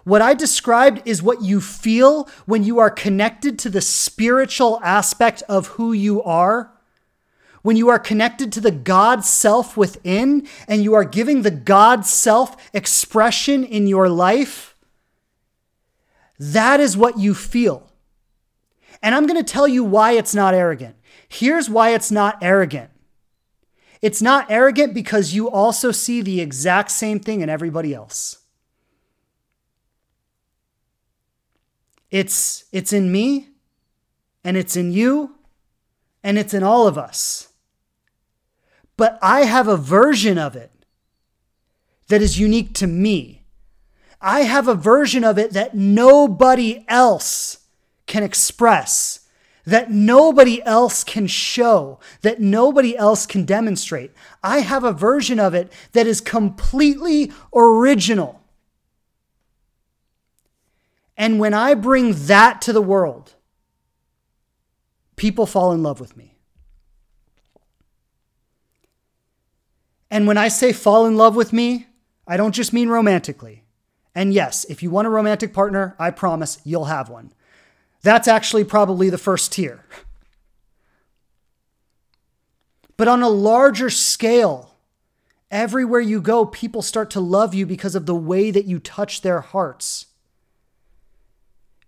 [0.07, 5.43] What I described is what you feel when you are connected to the spiritual aspect
[5.49, 6.71] of who you are.
[7.61, 12.05] When you are connected to the God self within and you are giving the God
[12.05, 14.77] self expression in your life,
[16.39, 17.91] that is what you feel.
[19.03, 20.95] And I'm going to tell you why it's not arrogant.
[21.27, 22.91] Here's why it's not arrogant
[24.01, 28.37] it's not arrogant because you also see the exact same thing in everybody else.
[32.09, 33.49] It's, it's in me,
[34.43, 35.35] and it's in you,
[36.23, 37.49] and it's in all of us.
[38.95, 40.71] But I have a version of it
[42.07, 43.43] that is unique to me.
[44.19, 47.59] I have a version of it that nobody else
[48.07, 49.27] can express,
[49.65, 54.11] that nobody else can show, that nobody else can demonstrate.
[54.41, 58.36] I have a version of it that is completely original.
[61.17, 63.33] And when I bring that to the world,
[65.15, 66.35] people fall in love with me.
[70.11, 71.87] And when I say fall in love with me,
[72.27, 73.63] I don't just mean romantically.
[74.13, 77.33] And yes, if you want a romantic partner, I promise you'll have one.
[78.03, 79.83] That's actually probably the first tier.
[82.95, 84.75] But on a larger scale,
[85.51, 89.21] everywhere you go, people start to love you because of the way that you touch
[89.21, 90.07] their hearts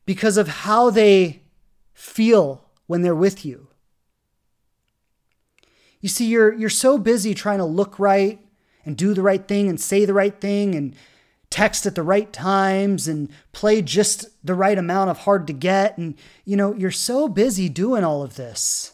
[0.10, 1.40] because of how they
[1.94, 3.68] feel when they're with you.
[6.02, 8.40] You see, you're, you're so busy trying to look right
[8.84, 10.96] and do the right thing and say the right thing and
[11.52, 15.96] text at the right times and play just the right amount of hard to get.
[16.00, 18.94] And, you know, you're so busy doing all of this.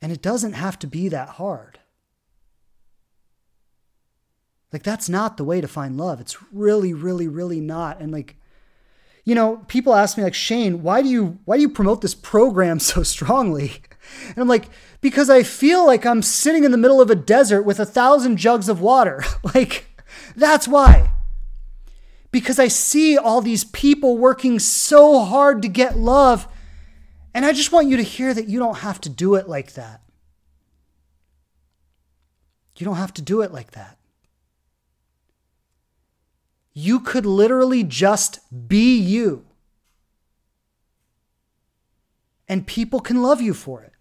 [0.00, 1.78] And it doesn't have to be that hard.
[4.72, 6.22] Like, that's not the way to find love.
[6.22, 8.00] It's really, really, really not.
[8.00, 8.36] And, like,
[9.30, 12.16] you know, people ask me like, Shane, why do you why do you promote this
[12.16, 13.74] program so strongly?
[14.26, 14.68] And I'm like,
[15.00, 18.38] because I feel like I'm sitting in the middle of a desert with a thousand
[18.38, 19.22] jugs of water.
[19.54, 19.86] like,
[20.34, 21.12] that's why.
[22.32, 26.48] Because I see all these people working so hard to get love.
[27.32, 29.74] And I just want you to hear that you don't have to do it like
[29.74, 30.00] that.
[32.78, 33.96] You don't have to do it like that.
[36.72, 39.44] You could literally just be you.
[42.48, 43.92] And people can love you for it.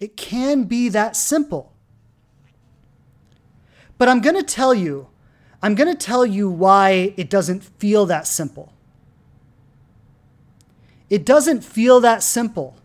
[0.00, 1.72] It can be that simple.
[3.96, 5.08] But I'm going to tell you,
[5.62, 8.72] I'm going to tell you why it doesn't feel that simple.
[11.10, 12.76] It doesn't feel that simple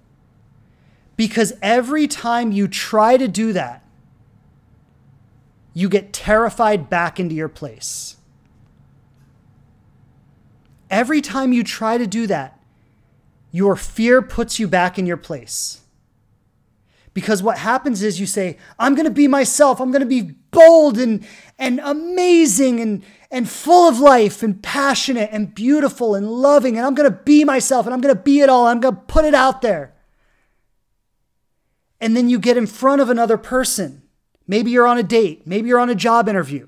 [1.15, 3.82] because every time you try to do that,
[5.73, 8.17] you get terrified back into your place.
[10.89, 12.59] Every time you try to do that,
[13.51, 15.81] your fear puts you back in your place.
[17.13, 19.79] Because what happens is you say, I'm going to be myself.
[19.79, 21.25] I'm going to be bold and,
[21.59, 26.77] and amazing and, and full of life and passionate and beautiful and loving.
[26.77, 28.65] And I'm going to be myself and I'm going to be it all.
[28.65, 29.93] I'm going to put it out there.
[31.99, 34.02] And then you get in front of another person
[34.47, 35.47] Maybe you're on a date.
[35.47, 36.67] Maybe you're on a job interview.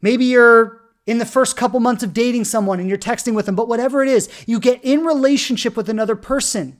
[0.00, 3.54] Maybe you're in the first couple months of dating someone and you're texting with them,
[3.54, 6.78] but whatever it is, you get in relationship with another person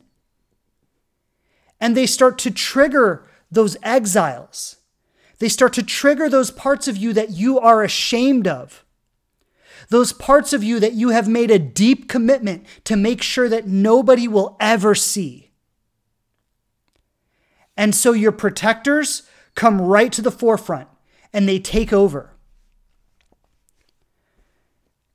[1.81, 4.77] and they start to trigger those exiles.
[5.39, 8.85] They start to trigger those parts of you that you are ashamed of.
[9.89, 13.67] Those parts of you that you have made a deep commitment to make sure that
[13.67, 15.48] nobody will ever see.
[17.79, 19.23] And so your protectors
[19.55, 20.89] come right to the forefront
[21.33, 22.35] and they take over.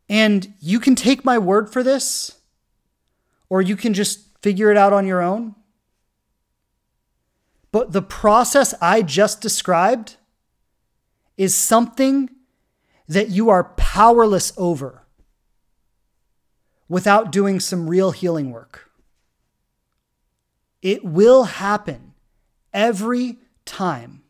[0.07, 2.37] And you can take my word for this,
[3.49, 5.55] or you can just figure it out on your own.
[7.71, 10.15] But the process I just described
[11.35, 12.29] is something
[13.09, 15.03] that you are powerless over
[16.87, 18.89] without doing some real healing work.
[20.81, 22.12] It will happen
[22.73, 24.23] every time.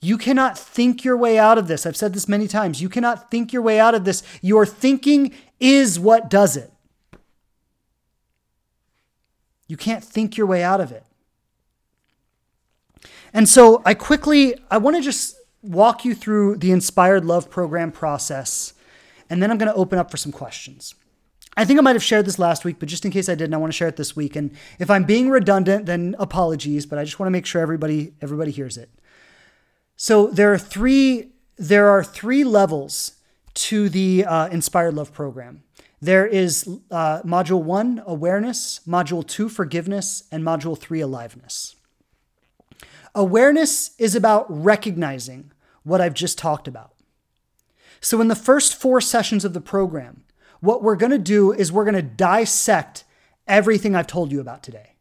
[0.00, 1.84] You cannot think your way out of this.
[1.84, 2.80] I've said this many times.
[2.80, 4.22] You cannot think your way out of this.
[4.40, 6.72] Your thinking is what does it.
[9.66, 11.04] You can't think your way out of it.
[13.32, 17.92] And so I quickly, I want to just walk you through the Inspired Love Program
[17.92, 18.72] process,
[19.28, 20.94] and then I'm going to open up for some questions.
[21.58, 23.52] I think I might have shared this last week, but just in case I didn't,
[23.52, 24.36] I want to share it this week.
[24.36, 28.12] And if I'm being redundant, then apologies, but I just want to make sure everybody
[28.22, 28.88] everybody hears it.
[29.96, 33.16] So there are three there are three levels
[33.54, 35.64] to the uh, Inspired Love program.
[36.00, 41.74] There is uh, module one, awareness, module two, forgiveness, and module three, aliveness.
[43.16, 45.50] Awareness is about recognizing
[45.82, 46.94] what I've just talked about.
[48.00, 50.22] So, in the first four sessions of the program,
[50.60, 53.04] what we're going to do is we're going to dissect
[53.46, 54.92] everything I've told you about today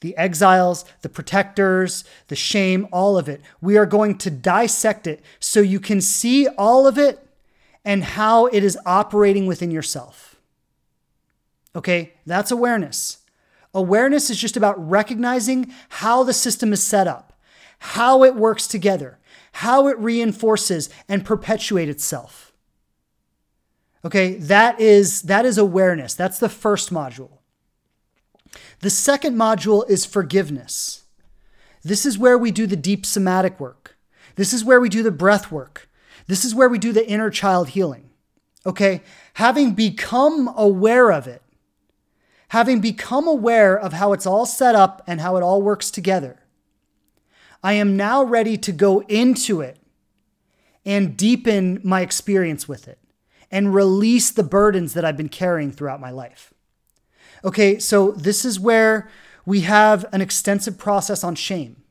[0.00, 3.40] the exiles, the protectors, the shame, all of it.
[3.60, 7.24] We are going to dissect it so you can see all of it
[7.84, 10.36] and how it is operating within yourself.
[11.76, 13.18] Okay, that's awareness.
[13.74, 17.32] Awareness is just about recognizing how the system is set up,
[17.78, 19.18] how it works together,
[19.52, 22.51] how it reinforces and perpetuates itself.
[24.04, 26.14] Okay, that is that is awareness.
[26.14, 27.38] That's the first module.
[28.80, 31.04] The second module is forgiveness.
[31.82, 33.96] This is where we do the deep somatic work.
[34.36, 35.88] This is where we do the breath work.
[36.26, 38.10] This is where we do the inner child healing.
[38.64, 39.02] Okay?
[39.34, 41.42] Having become aware of it,
[42.48, 46.40] having become aware of how it's all set up and how it all works together,
[47.62, 49.78] I am now ready to go into it
[50.84, 52.98] and deepen my experience with it
[53.52, 56.52] and release the burdens that I've been carrying throughout my life.
[57.44, 59.10] Okay, so this is where
[59.44, 61.82] we have an extensive process on shame.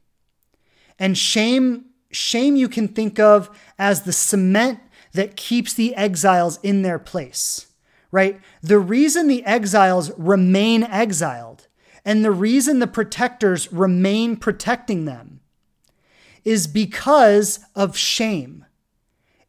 [0.98, 3.50] And shame shame you can think of
[3.80, 4.80] as the cement
[5.14, 7.68] that keeps the exiles in their place.
[8.12, 8.42] Right?
[8.62, 11.68] The reason the exiles remain exiled
[12.04, 15.40] and the reason the protectors remain protecting them
[16.44, 18.66] is because of shame.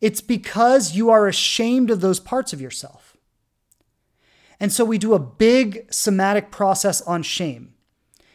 [0.02, 3.16] It's because you are ashamed of those parts of yourself.
[4.58, 7.74] And so we do a big somatic process on shame.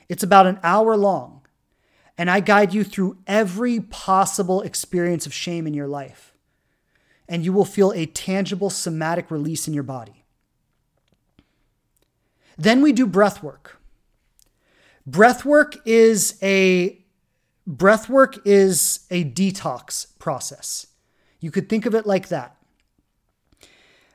[0.07, 1.41] It's about an hour long,
[2.17, 6.33] and I guide you through every possible experience of shame in your life.
[7.27, 10.23] And you will feel a tangible somatic release in your body.
[12.57, 13.81] Then we do breath work.
[15.05, 17.03] Breath work is a
[17.65, 20.87] breath work is a detox process.
[21.39, 22.55] You could think of it like that.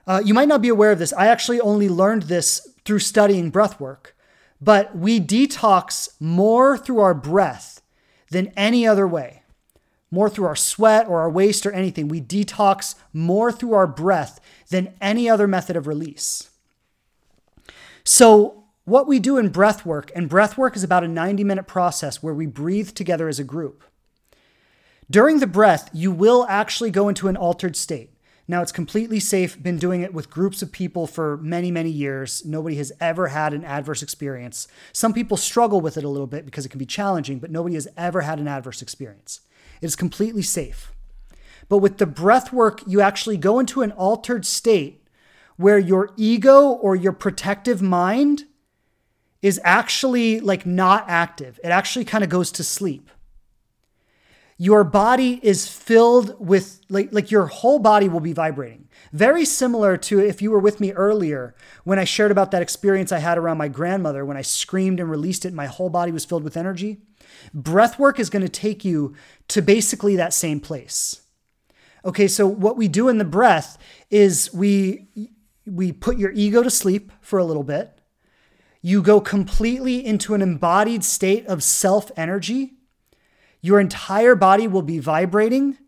[0.07, 1.13] Uh, you might not be aware of this.
[1.13, 4.17] I actually only learned this through studying breath work,
[4.61, 7.83] but we detox more through our breath
[8.31, 9.43] than any other way.
[10.11, 12.09] More through our sweat or our waste or anything.
[12.09, 16.51] We detox more through our breath than any other method of release.
[18.05, 21.69] So, what we do in breath work, and breath work is about a 90 minute
[21.69, 23.85] process where we breathe together as a group.
[25.11, 28.11] During the breath, you will actually go into an altered state.
[28.49, 32.45] Now, it's completely safe, been doing it with groups of people for many, many years.
[32.45, 34.67] Nobody has ever had an adverse experience.
[34.93, 37.77] Some people struggle with it a little bit because it can be challenging, but nobody
[37.77, 39.41] has ever had an adverse experience.
[39.81, 40.93] It is completely safe.
[41.69, 45.07] But with the breath work, you actually go into an altered state
[45.57, 48.45] where your ego or your protective mind
[49.41, 51.61] is actually like not active.
[51.63, 53.11] It actually kind of goes to sleep.
[54.59, 58.89] Your body is filled with like like your whole body will be vibrating.
[59.13, 63.13] Very similar to if you were with me earlier when I shared about that experience
[63.13, 66.25] I had around my grandmother when I screamed and released it my whole body was
[66.25, 66.99] filled with energy.
[67.53, 69.15] Breath work is going to take you
[69.49, 71.23] to basically that same place.
[72.05, 73.79] Okay, so what we do in the breath
[74.11, 75.09] is we
[75.67, 78.01] we put your ego to sleep for a little bit
[78.83, 82.75] you go completely into an embodied state of self energy.
[83.63, 85.79] Your entire body will be vibrating,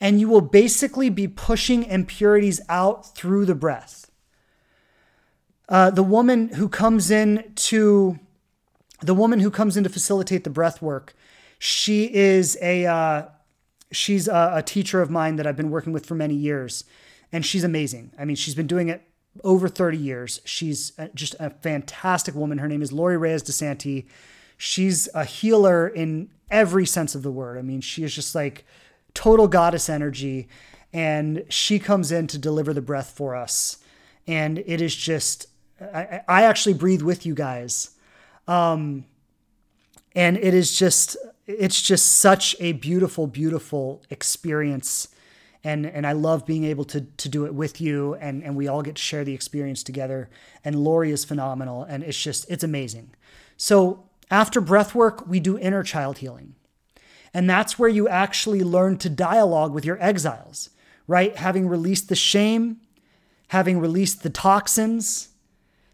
[0.00, 4.10] and you will basically be pushing impurities out through the breath.
[5.68, 8.18] Uh, the woman who comes in to
[9.00, 11.14] the woman who comes in to facilitate the breath work,
[11.58, 13.22] she is a uh,
[13.90, 16.84] she's a, a teacher of mine that I've been working with for many years,
[17.32, 18.12] and she's amazing.
[18.18, 19.02] I mean, she's been doing it
[19.42, 20.40] over 30 years.
[20.44, 22.58] She's just a fantastic woman.
[22.58, 24.06] Her name is Lori Reyes DeSanti.
[24.56, 27.58] She's a healer in every sense of the word.
[27.58, 28.64] I mean, she is just like
[29.14, 30.48] total goddess energy.
[30.92, 33.78] And she comes in to deliver the breath for us.
[34.26, 35.46] And it is just,
[35.80, 37.90] I, I actually breathe with you guys.
[38.46, 39.04] Um,
[40.14, 41.16] and it is just,
[41.46, 45.08] it's just such a beautiful, beautiful experience
[45.64, 48.68] and and I love being able to to do it with you and and we
[48.68, 50.28] all get to share the experience together
[50.62, 53.10] and Lori is phenomenal and it's just it's amazing.
[53.56, 54.04] So
[54.34, 56.56] after breath work, we do inner child healing.
[57.32, 60.70] And that's where you actually learn to dialogue with your exiles,
[61.06, 61.36] right?
[61.36, 62.78] Having released the shame,
[63.48, 65.28] having released the toxins,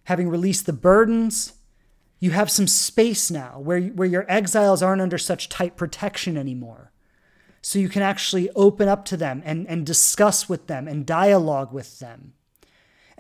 [0.05, 1.53] having released the burdens,
[2.19, 6.93] you have some space now where, where your exiles aren't under such tight protection anymore
[7.61, 11.75] so you can actually open up to them and, and discuss with them and dialogue
[11.75, 12.33] with them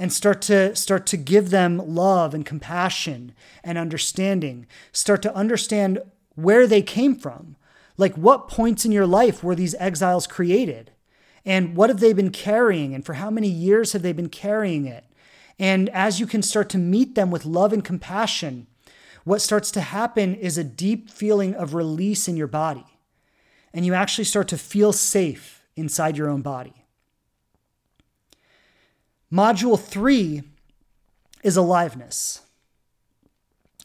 [0.00, 3.32] and start to start to give them love and compassion
[3.62, 4.66] and understanding.
[4.90, 6.00] Start to understand
[6.34, 7.56] where they came from.
[7.96, 10.90] Like what points in your life were these exiles created?
[11.44, 12.94] And what have they been carrying?
[12.94, 15.04] And for how many years have they been carrying it?
[15.58, 18.66] And as you can start to meet them with love and compassion
[19.24, 22.86] what starts to happen is a deep feeling of release in your body.
[23.72, 26.79] And you actually start to feel safe inside your own body.
[29.32, 30.42] Module three
[31.42, 32.42] is aliveness.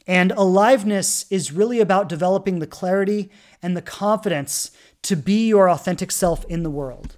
[0.07, 3.31] And aliveness is really about developing the clarity
[3.61, 4.71] and the confidence
[5.03, 7.17] to be your authentic self in the world.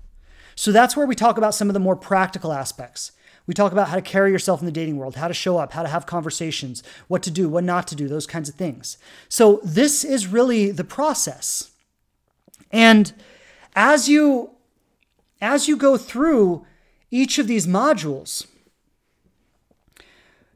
[0.56, 3.12] So that's where we talk about some of the more practical aspects.
[3.46, 5.72] We talk about how to carry yourself in the dating world, how to show up,
[5.72, 8.98] how to have conversations, what to do, what not to do, those kinds of things.
[9.30, 11.72] So this is really the process.
[12.72, 13.14] And
[13.76, 14.52] as you
[15.40, 16.66] as you go through
[17.10, 18.46] each of these modules,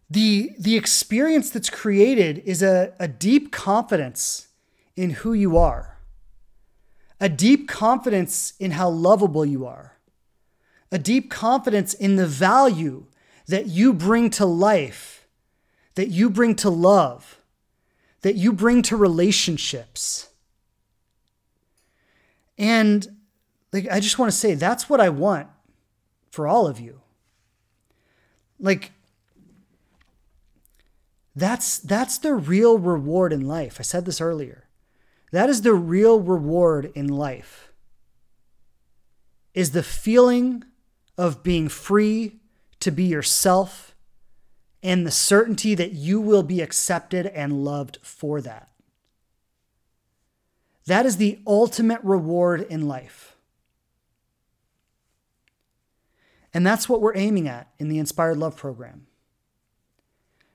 [0.09, 4.47] the, the experience that's created is a, a deep confidence
[4.95, 5.97] in who you are,
[7.19, 9.97] a deep confidence in how lovable you are,
[10.91, 13.05] a deep confidence in the value
[13.47, 15.25] that you bring to life,
[15.95, 17.39] that you bring to love,
[18.21, 20.29] that you bring to relationships.
[22.57, 23.07] And
[23.71, 25.47] like I just want to say that's what I want
[26.31, 27.01] for all of you.
[28.59, 28.91] Like
[31.35, 33.77] that's that's the real reward in life.
[33.79, 34.67] I said this earlier.
[35.31, 37.71] That is the real reward in life.
[39.53, 40.63] Is the feeling
[41.17, 42.39] of being free
[42.79, 43.95] to be yourself
[44.83, 48.69] and the certainty that you will be accepted and loved for that.
[50.87, 53.30] That is the ultimate reward in life.
[56.53, 59.07] And that's what we're aiming at in the Inspired Love program.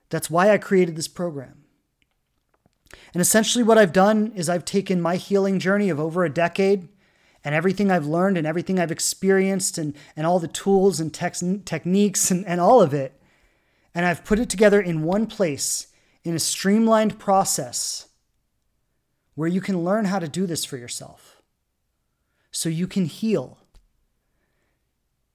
[0.09, 1.63] That's why I created this program.
[3.13, 6.87] And essentially, what I've done is I've taken my healing journey of over a decade
[7.43, 11.43] and everything I've learned and everything I've experienced and, and all the tools and tex-
[11.65, 13.19] techniques and, and all of it,
[13.93, 15.87] and I've put it together in one place
[16.23, 18.07] in a streamlined process
[19.35, 21.41] where you can learn how to do this for yourself
[22.51, 23.59] so you can heal.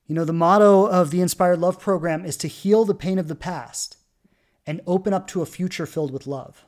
[0.06, 3.28] You know, the motto of the Inspired Love program is to heal the pain of
[3.28, 3.96] the past
[4.66, 6.64] and open up to a future filled with love.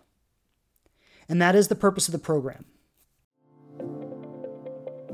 [1.29, 2.67] And that is the purpose of the program.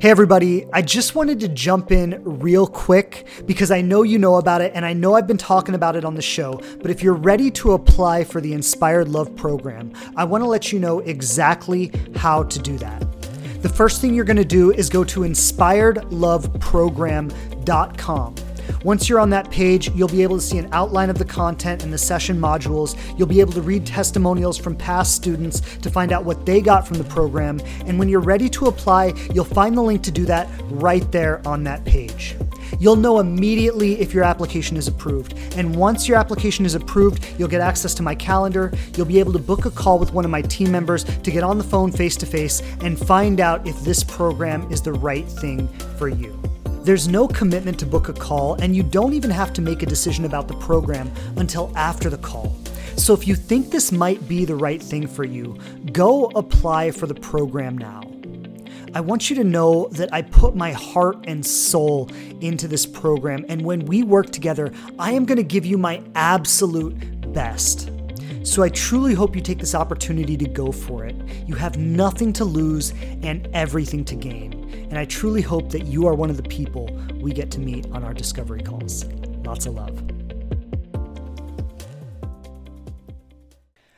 [0.00, 4.36] Hey, everybody, I just wanted to jump in real quick because I know you know
[4.36, 6.58] about it and I know I've been talking about it on the show.
[6.80, 10.72] But if you're ready to apply for the Inspired Love program, I want to let
[10.72, 13.00] you know exactly how to do that.
[13.62, 17.49] The first thing you're going to do is go to inspiredloveprogram.com.
[18.84, 21.82] Once you're on that page, you'll be able to see an outline of the content
[21.82, 22.96] and the session modules.
[23.18, 26.86] You'll be able to read testimonials from past students to find out what they got
[26.86, 27.60] from the program.
[27.86, 31.46] And when you're ready to apply, you'll find the link to do that right there
[31.46, 32.36] on that page.
[32.78, 35.34] You'll know immediately if your application is approved.
[35.56, 38.72] And once your application is approved, you'll get access to my calendar.
[38.96, 41.42] You'll be able to book a call with one of my team members to get
[41.42, 45.28] on the phone face to face and find out if this program is the right
[45.28, 45.68] thing
[45.98, 46.39] for you.
[46.82, 49.86] There's no commitment to book a call, and you don't even have to make a
[49.86, 52.56] decision about the program until after the call.
[52.96, 55.58] So if you think this might be the right thing for you,
[55.92, 58.00] go apply for the program now.
[58.94, 62.08] I want you to know that I put my heart and soul
[62.40, 66.02] into this program, and when we work together, I am going to give you my
[66.14, 66.94] absolute
[67.34, 67.89] best.
[68.42, 71.14] So I truly hope you take this opportunity to go for it.
[71.46, 72.92] You have nothing to lose
[73.22, 74.88] and everything to gain.
[74.88, 76.88] And I truly hope that you are one of the people
[77.20, 79.04] we get to meet on our discovery calls.
[79.44, 79.98] Lots of love.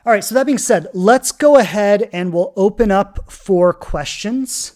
[0.05, 4.73] All right, so that being said, let's go ahead and we'll open up for questions.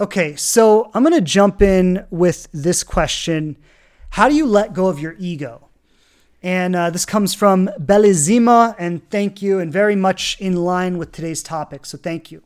[0.00, 3.56] Okay, so I'm going to jump in with this question
[4.10, 5.67] How do you let go of your ego?
[6.48, 11.12] And uh, this comes from Belizima, and thank you, and very much in line with
[11.12, 11.84] today's topic.
[11.84, 12.42] So thank you.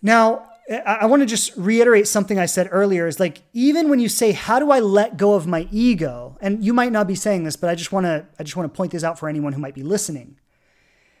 [0.00, 0.48] Now,
[0.86, 4.32] I want to just reiterate something I said earlier is like even when you say
[4.32, 7.56] how do I let go of my ego and you might not be saying this
[7.56, 9.60] but I just want to I just want to point this out for anyone who
[9.60, 10.38] might be listening.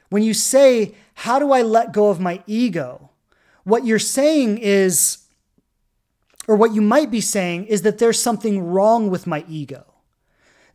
[0.08, 3.10] When you say how do I let go of my ego
[3.64, 5.26] what you're saying is
[6.48, 9.91] or what you might be saying is that there's something wrong with my ego.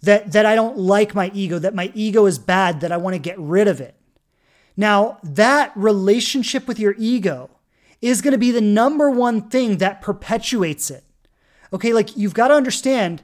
[0.01, 3.15] That that I don't like my ego, that my ego is bad, that I want
[3.15, 3.95] to get rid of it.
[4.75, 7.49] Now, that relationship with your ego
[7.99, 11.03] is going to be the number one thing that perpetuates it.
[11.73, 13.23] Okay, like you've got to understand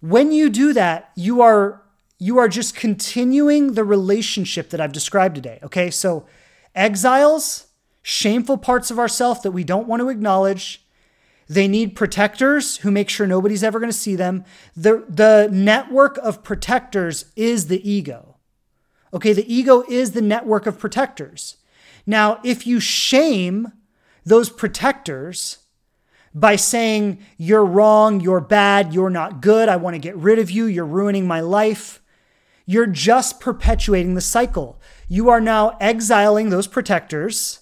[0.00, 1.82] when you do that, you are
[2.18, 5.58] you are just continuing the relationship that I've described today.
[5.62, 5.90] Okay?
[5.90, 6.26] So
[6.74, 7.66] exiles,
[8.02, 10.85] shameful parts of ourself that we don't want to acknowledge,
[11.48, 14.44] they need protectors who make sure nobody's ever going to see them.
[14.76, 18.36] The, the network of protectors is the ego.
[19.14, 21.56] Okay, the ego is the network of protectors.
[22.06, 23.72] Now, if you shame
[24.24, 25.58] those protectors
[26.34, 30.50] by saying, You're wrong, you're bad, you're not good, I want to get rid of
[30.50, 32.02] you, you're ruining my life.
[32.66, 34.80] You're just perpetuating the cycle.
[35.08, 37.60] You are now exiling those protectors,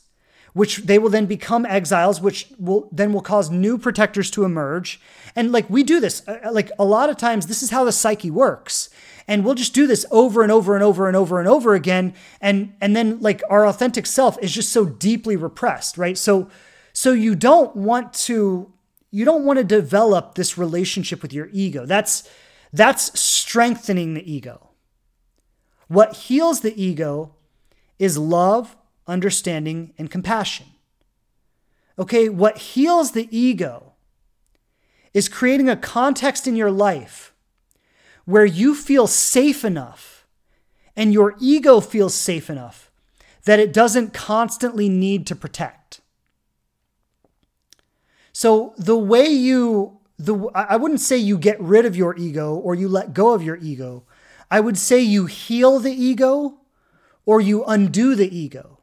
[0.55, 5.01] which they will then become exiles, which will then will cause new protectors to emerge.
[5.37, 7.93] And like we do this, uh, like a lot of times, this is how the
[7.93, 8.89] psyche works.
[9.27, 12.15] And we'll just do this over and over and over and over and over again.
[12.41, 16.17] And and then like our authentic self is just so deeply repressed right?
[16.17, 16.49] So
[16.93, 18.73] so you don't want to
[19.11, 21.85] you don't want to develop this relationship with your ego.
[21.85, 22.29] That's
[22.73, 24.71] that's strengthening the ego.
[25.89, 27.35] What heals the ego
[27.99, 28.77] is love
[29.07, 30.67] understanding and compassion
[31.99, 33.93] okay what heals the ego
[35.13, 37.33] is creating a context in your life
[38.25, 40.27] where you feel safe enough
[40.97, 42.91] and your ego feels safe enough
[43.45, 46.01] that it doesn't constantly need to protect.
[48.33, 52.75] So the way you the I wouldn't say you get rid of your ego or
[52.75, 54.05] you let go of your ego.
[54.51, 56.59] I would say you heal the ego
[57.27, 58.79] or you undo the ego.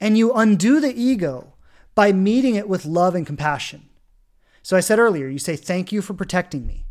[0.00, 1.54] And you undo the ego
[1.94, 3.88] by meeting it with love and compassion.
[4.62, 6.86] So I said earlier, you say, Thank you for protecting me.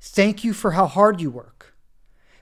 [0.00, 1.74] Thank you for how hard you work.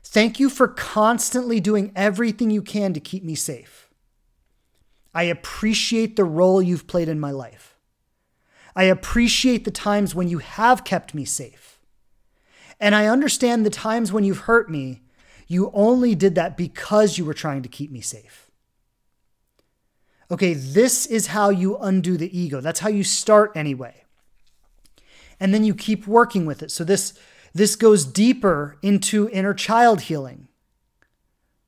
[0.04, 3.90] Thank you for constantly doing everything you can to keep me safe.
[5.14, 7.76] I appreciate the role you've played in my life.
[8.76, 11.80] I appreciate the times when you have kept me safe.
[12.78, 15.02] And I understand the times when you've hurt me,
[15.48, 18.47] you only did that because you were trying to keep me safe.
[20.30, 22.60] Okay, this is how you undo the ego.
[22.60, 24.04] That's how you start anyway.
[25.40, 26.70] And then you keep working with it.
[26.70, 27.18] So this
[27.54, 30.48] this goes deeper into inner child healing.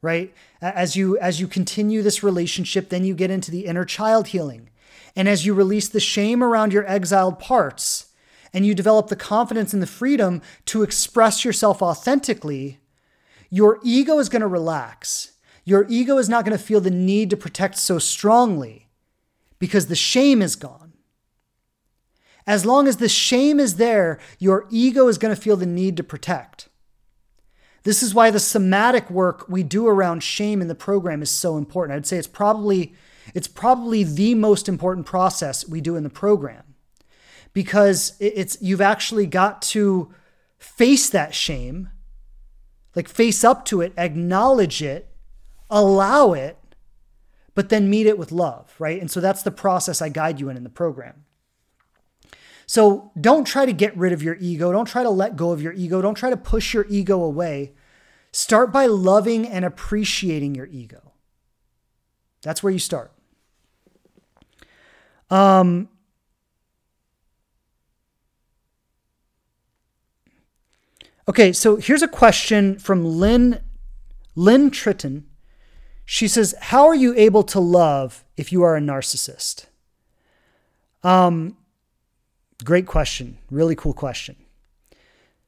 [0.02, 0.34] Right?
[0.60, 4.68] As you as you continue this relationship, then you get into the inner child healing.
[5.16, 8.06] And as you release the shame around your exiled parts
[8.52, 12.78] and you develop the confidence and the freedom to express yourself authentically,
[13.48, 15.29] your ego is going to relax.
[15.64, 18.88] Your ego is not going to feel the need to protect so strongly
[19.58, 20.94] because the shame is gone.
[22.46, 25.96] As long as the shame is there, your ego is going to feel the need
[25.98, 26.68] to protect.
[27.82, 31.56] This is why the somatic work we do around shame in the program is so
[31.56, 31.96] important.
[31.96, 32.94] I'd say it's probably
[33.34, 36.74] it's probably the most important process we do in the program
[37.52, 40.12] because it's you've actually got to
[40.58, 41.90] face that shame,
[42.94, 45.09] like face up to it, acknowledge it,
[45.70, 46.58] allow it,
[47.54, 49.00] but then meet it with love, right?
[49.00, 51.24] And so that's the process I guide you in in the program.
[52.66, 54.70] So don't try to get rid of your ego.
[54.70, 56.00] Don't try to let go of your ego.
[56.00, 57.72] Don't try to push your ego away.
[58.32, 61.12] Start by loving and appreciating your ego.
[62.42, 63.12] That's where you start.
[65.30, 65.88] Um,
[71.28, 73.60] okay, so here's a question from Lynn
[74.36, 75.24] Lynn Tritton.
[76.12, 79.66] She says, "How are you able to love if you are a narcissist?"
[81.04, 81.56] Um,
[82.64, 83.38] Great question.
[83.50, 84.36] Really cool question.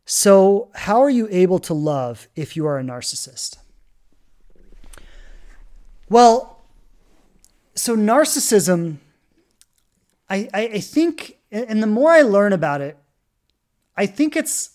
[0.04, 3.58] So, how are you able to love if you are a narcissist?
[6.08, 6.60] Well,
[7.74, 8.96] so narcissism,
[10.28, 12.96] I, I, think, and the more I learn about it,
[13.96, 14.70] I think it's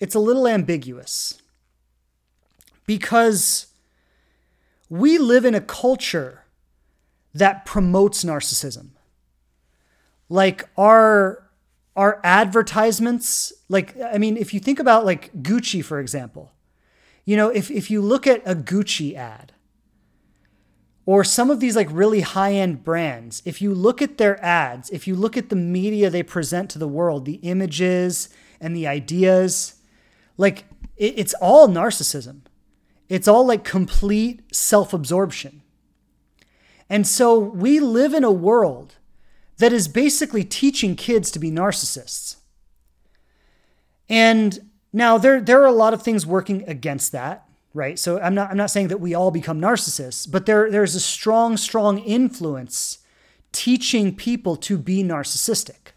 [0.00, 1.40] it's a little ambiguous
[2.86, 3.66] because
[4.90, 6.44] we live in a culture
[7.32, 8.90] that promotes narcissism.
[10.28, 11.46] Like our
[11.96, 16.52] our advertisements, like I mean, if you think about like Gucci, for example,
[17.24, 19.52] you know, if, if you look at a Gucci ad
[21.04, 25.06] or some of these like really high-end brands, if you look at their ads, if
[25.06, 28.28] you look at the media they present to the world, the images
[28.60, 29.74] and the ideas,
[30.36, 30.64] like
[30.96, 32.42] it, it's all narcissism.
[33.10, 35.62] It's all like complete self-absorption.
[36.88, 38.94] And so we live in a world
[39.58, 42.36] that is basically teaching kids to be narcissists.
[44.08, 47.98] And now there there are a lot of things working against that, right?
[47.98, 51.00] So I'm not I'm not saying that we all become narcissists, but there there's a
[51.00, 52.98] strong strong influence
[53.52, 55.92] teaching people to be narcissistic.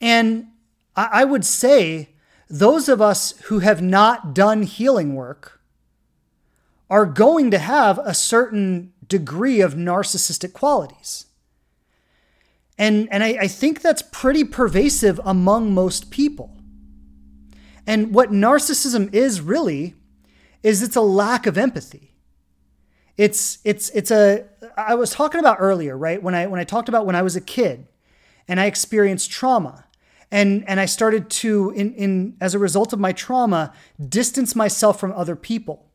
[0.00, 0.48] And
[0.94, 2.10] I, I would say
[2.48, 5.60] those of us who have not done healing work
[6.88, 11.26] are going to have a certain degree of narcissistic qualities.
[12.78, 16.56] And, and I, I think that's pretty pervasive among most people.
[17.86, 19.94] And what narcissism is really
[20.62, 22.12] is it's a lack of empathy.
[23.16, 24.44] It's it's it's a
[24.76, 26.22] I was talking about earlier, right?
[26.22, 27.86] When I when I talked about when I was a kid
[28.46, 29.85] and I experienced trauma
[30.30, 33.72] and and I started to in in as a result of my trauma
[34.08, 35.86] distance myself from other people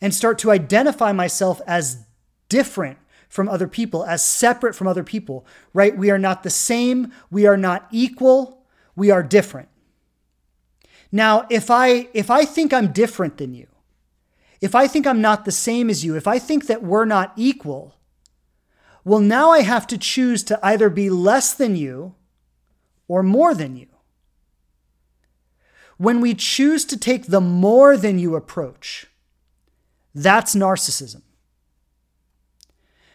[0.00, 2.04] and start to identify myself as
[2.48, 2.98] different
[3.28, 5.96] from other people, as separate from other people, right?
[5.96, 9.68] We are not the same, we are not equal, we are different.
[11.10, 13.66] Now, if I if I think I'm different than you,
[14.60, 17.32] if I think I'm not the same as you, if I think that we're not
[17.36, 17.96] equal,
[19.04, 22.14] well now I have to choose to either be less than you
[23.08, 23.86] or more than you.
[25.96, 29.06] When we choose to take the more than you approach,
[30.14, 31.22] that's narcissism.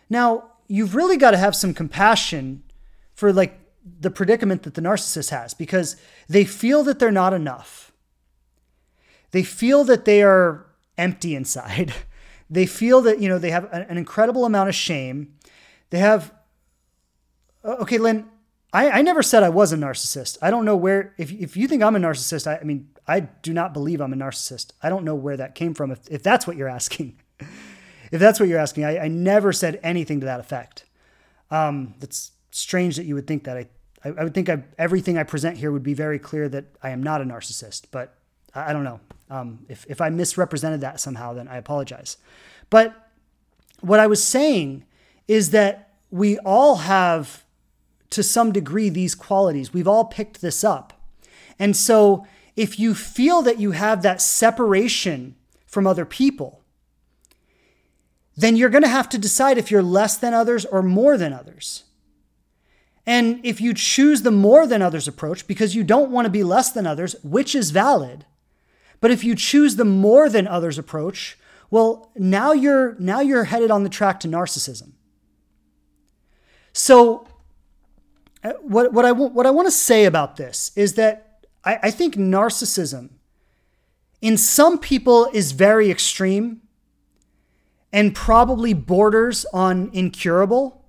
[0.09, 2.63] Now, you've really got to have some compassion
[3.13, 3.59] for like
[3.99, 5.95] the predicament that the narcissist has because
[6.27, 7.91] they feel that they're not enough.
[9.31, 10.65] They feel that they are
[10.97, 11.93] empty inside.
[12.51, 15.35] They feel that, you know, they have an incredible amount of shame.
[15.91, 16.33] They have,
[17.63, 18.27] okay, Lynn,
[18.71, 20.37] I, I never said I was a narcissist.
[20.41, 23.21] I don't know where, if, if you think I'm a narcissist, I, I mean, I
[23.21, 24.71] do not believe I'm a narcissist.
[24.83, 27.19] I don't know where that came from, if, if that's what you're asking.
[27.39, 30.85] if that's what you're asking, I, I never said anything to that effect.
[31.49, 33.57] Um, it's strange that you would think that.
[33.57, 33.67] I,
[34.05, 36.91] I, I would think I, everything I present here would be very clear that I
[36.91, 38.15] am not a narcissist, but
[38.53, 38.99] I, I don't know.
[39.31, 42.17] Um, if, if I misrepresented that somehow, then I apologize.
[42.69, 43.09] But
[43.81, 44.85] what I was saying
[45.27, 47.43] is that we all have,
[48.11, 49.73] to some degree, these qualities.
[49.73, 50.93] We've all picked this up.
[51.57, 52.25] And so
[52.55, 56.61] if you feel that you have that separation from other people,
[58.35, 61.33] then you're going to have to decide if you're less than others or more than
[61.33, 61.83] others.
[63.05, 66.43] And if you choose the more than others approach because you don't want to be
[66.43, 68.25] less than others, which is valid,
[69.01, 71.37] but if you choose the more than others approach,
[71.71, 74.91] well, now you're now you're headed on the track to narcissism.
[76.73, 77.27] So
[78.61, 82.15] what, what I what I want to say about this is that I, I think
[82.15, 83.09] narcissism
[84.21, 86.61] in some people is very extreme
[87.91, 90.85] and probably borders on incurable.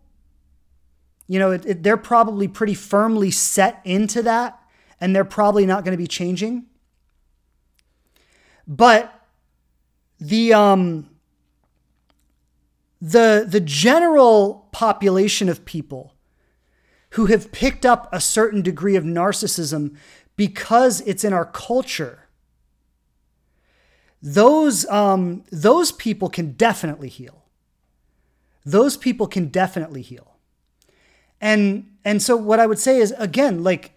[1.27, 4.61] You know, it, it, they're probably pretty firmly set into that,
[5.01, 6.67] and they're probably not going to be changing.
[8.67, 9.13] But
[10.19, 11.09] the um,
[13.01, 16.15] the the general population of people
[17.11, 19.97] who have picked up a certain degree of narcissism
[20.37, 22.21] because it's in our culture
[24.23, 27.45] those um, those people can definitely heal.
[28.65, 30.37] Those people can definitely heal.
[31.41, 33.93] And and so what I would say is again, like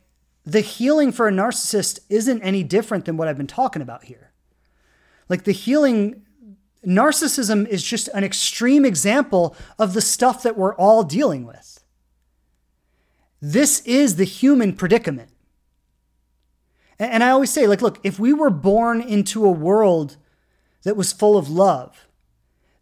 [0.45, 4.31] the healing for a narcissist isn't any different than what I've been talking about here.
[5.27, 6.25] Like the healing
[6.85, 11.72] narcissism is just an extreme example of the stuff that we're all dealing with.
[13.45, 15.29] This is the human predicament.
[16.97, 20.15] And I always say, like, look, if we were born into a world
[20.83, 22.07] that was full of love,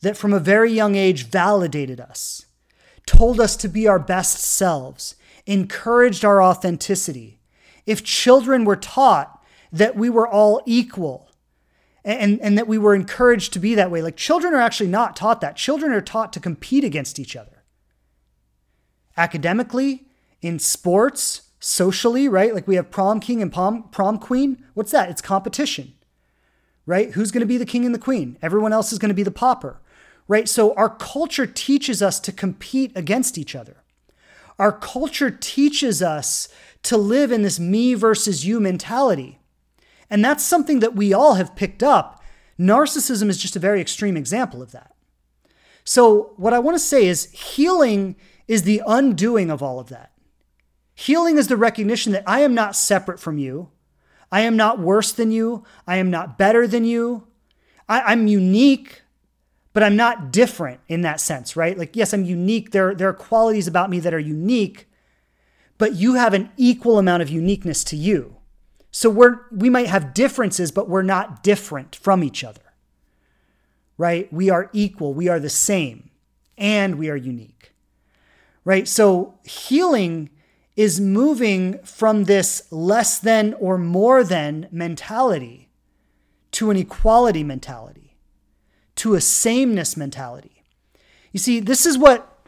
[0.02, 2.46] that from a very young age validated us,
[3.08, 5.16] told us to be our best selves,
[5.48, 7.40] encouraged our authenticity,
[7.88, 11.32] if children were taught that we were all equal
[12.06, 15.16] and, and that we were encouraged to be that way, like children are actually not
[15.16, 15.56] taught that.
[15.56, 17.64] Children are taught to compete against each other.
[19.18, 20.06] Academically,
[20.42, 22.54] in sports, socially, right?
[22.54, 24.64] Like we have prom king and prom, prom queen.
[24.74, 25.10] What's that?
[25.10, 25.94] It's competition,
[26.86, 27.12] right?
[27.12, 28.38] Who's going to be the king and the queen?
[28.42, 29.80] Everyone else is going to be the pauper,
[30.28, 30.50] right?
[30.50, 33.78] So our culture teaches us to compete against each other.
[34.58, 36.48] Our culture teaches us
[36.84, 39.40] to live in this me versus you mentality.
[40.10, 42.22] And that's something that we all have picked up.
[42.60, 44.94] Narcissism is just a very extreme example of that.
[45.84, 48.16] So, what I want to say is healing
[48.48, 50.11] is the undoing of all of that.
[51.02, 53.70] Healing is the recognition that I am not separate from you.
[54.32, 55.64] I am not worse than you.
[55.88, 57.26] I am not better than you.
[57.90, 59.02] I, am unique,
[59.74, 61.76] but I'm not different in that sense, right?
[61.76, 62.70] Like, yes, I'm unique.
[62.70, 64.88] There, there are qualities about me that are unique,
[65.80, 68.38] but you have an equal amount of uniqueness to you.
[68.92, 72.76] So we're we might have differences, but we're not different from each other.
[73.98, 74.32] Right?
[74.32, 76.12] We are equal, we are the same,
[76.60, 77.74] and we are unique.
[78.64, 78.88] Right?
[78.88, 80.30] So healing
[80.76, 85.70] is moving from this less than or more than mentality
[86.52, 88.16] to an equality mentality,
[88.96, 90.64] to a sameness mentality.
[91.32, 92.46] You see, this is what,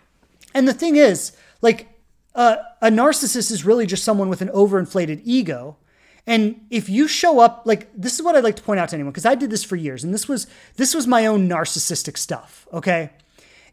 [0.54, 1.88] and the thing is, like,
[2.36, 5.78] uh, a narcissist is really just someone with an overinflated ego.
[6.26, 8.96] And if you show up like this is what I'd like to point out to
[8.96, 10.48] anyone because I did this for years and this was
[10.78, 13.12] this was my own narcissistic stuff, okay?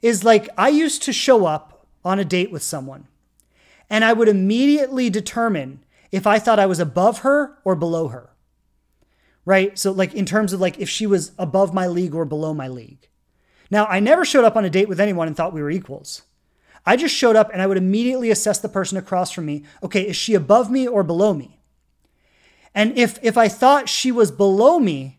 [0.03, 3.07] Is like I used to show up on a date with someone
[3.91, 8.31] and I would immediately determine if I thought I was above her or below her.
[9.45, 9.79] Right?
[9.79, 12.69] So, like, in terms of like if she was above my league or below my
[12.69, 13.09] league.
[13.71, 16.23] Now, I never showed up on a date with anyone and thought we were equals.
[16.87, 19.65] I just showed up and I would immediately assess the person across from me.
[19.83, 21.61] Okay, is she above me or below me?
[22.75, 25.19] And if, if I thought she was below me,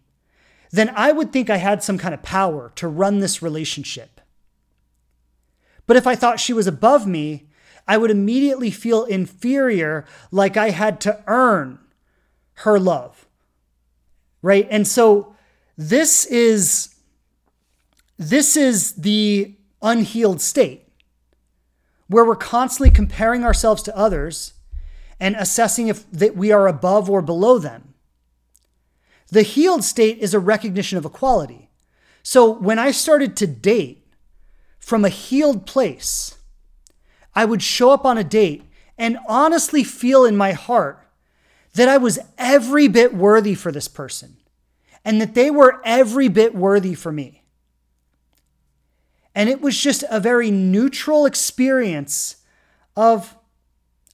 [0.72, 4.22] then I would think I had some kind of power to run this relationship.
[5.85, 7.49] But if I thought she was above me,
[7.88, 11.80] I would immediately feel inferior, like I had to earn
[12.56, 13.28] her love.
[14.41, 14.68] Right?
[14.72, 15.36] And so
[15.78, 16.95] this is
[18.18, 20.88] this is the unhealed state
[22.08, 24.53] where we're constantly comparing ourselves to others
[25.20, 27.94] and assessing if that we are above or below them.
[29.30, 31.70] The healed state is a recognition of equality.
[32.22, 34.06] So when I started to date
[34.78, 36.36] from a healed place,
[37.36, 38.64] I would show up on a date
[38.98, 40.99] and honestly feel in my heart
[41.74, 44.38] that I was every bit worthy for this person
[45.06, 47.44] and that they were every bit worthy for me.
[49.34, 52.38] And it was just a very neutral experience
[52.95, 53.36] of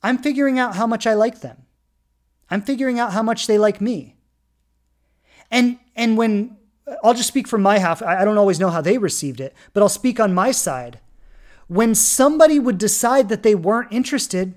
[0.04, 1.64] I'm figuring out how much I like them.
[2.50, 4.16] I'm figuring out how much they like me.
[5.50, 6.58] And and when
[7.04, 9.82] I'll just speak from my half, I don't always know how they received it, but
[9.82, 11.00] I'll speak on my side
[11.68, 14.56] when somebody would decide that they weren't interested,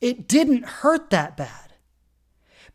[0.00, 1.72] it didn't hurt that bad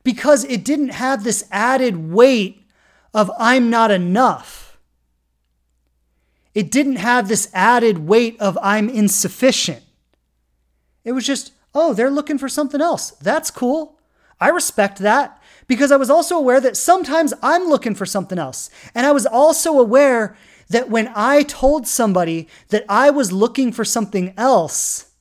[0.04, 2.68] because it didn't have this added weight
[3.14, 4.78] of I'm not enough.
[6.54, 9.84] It didn't have this added weight of I'm insufficient.
[11.04, 13.12] It was just, oh, they're looking for something else.
[13.12, 14.00] That's cool.
[14.40, 18.70] I respect that because I was also aware that sometimes I'm looking for something else.
[18.94, 20.38] And I was also aware
[20.70, 25.12] that when I told somebody that I was looking for something else,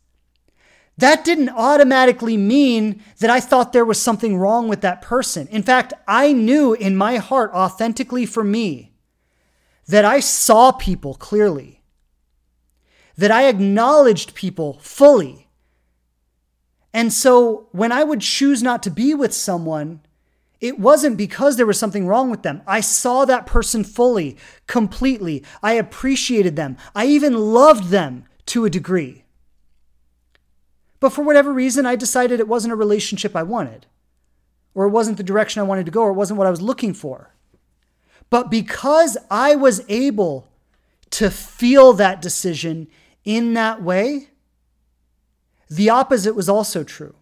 [0.96, 5.48] that didn't automatically mean that I thought there was something wrong with that person.
[5.48, 8.92] In fact, I knew in my heart, authentically for me,
[9.86, 11.82] that I saw people clearly,
[13.16, 15.48] that I acknowledged people fully.
[16.92, 20.00] And so when I would choose not to be with someone,
[20.64, 22.62] it wasn't because there was something wrong with them.
[22.66, 25.44] I saw that person fully, completely.
[25.62, 26.78] I appreciated them.
[26.94, 29.24] I even loved them to a degree.
[31.00, 33.84] But for whatever reason, I decided it wasn't a relationship I wanted,
[34.74, 36.62] or it wasn't the direction I wanted to go, or it wasn't what I was
[36.62, 37.34] looking for.
[38.30, 40.48] But because I was able
[41.10, 42.88] to feel that decision
[43.22, 44.30] in that way,
[45.68, 47.16] the opposite was also true.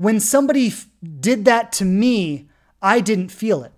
[0.00, 0.86] When somebody f-
[1.20, 2.48] did that to me,
[2.80, 3.72] I didn't feel it.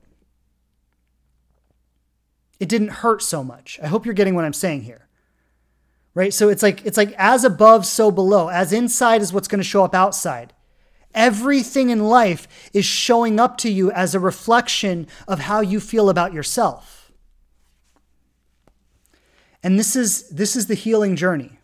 [2.60, 3.80] It didn't hurt so much.
[3.82, 5.08] I hope you're getting what I'm saying here.
[6.14, 6.32] Right?
[6.32, 8.46] So it's like it's like as above so below.
[8.46, 10.52] As inside is what's going to show up outside.
[11.12, 16.08] Everything in life is showing up to you as a reflection of how you feel
[16.08, 17.10] about yourself.
[19.60, 21.58] And this is this is the healing journey.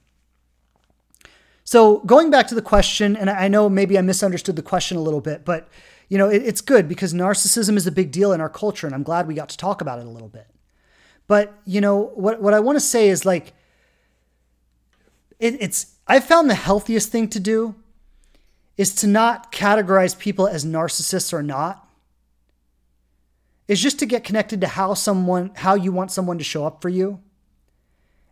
[1.68, 5.02] So going back to the question, and I know maybe I misunderstood the question a
[5.02, 5.68] little bit, but
[6.08, 8.94] you know it, it's good because narcissism is a big deal in our culture, and
[8.94, 10.46] I'm glad we got to talk about it a little bit.
[11.26, 13.52] But you know what what I want to say is like
[15.38, 17.74] it, it's I found the healthiest thing to do
[18.78, 21.86] is to not categorize people as narcissists or not.
[23.66, 26.80] Is just to get connected to how someone how you want someone to show up
[26.80, 27.20] for you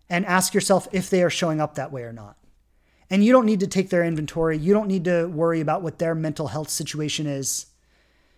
[0.09, 2.39] and ask yourself if they are showing up that way or not.
[3.11, 4.59] And you don't need to take their inventory.
[4.59, 7.67] You don't need to worry about what their mental health situation is.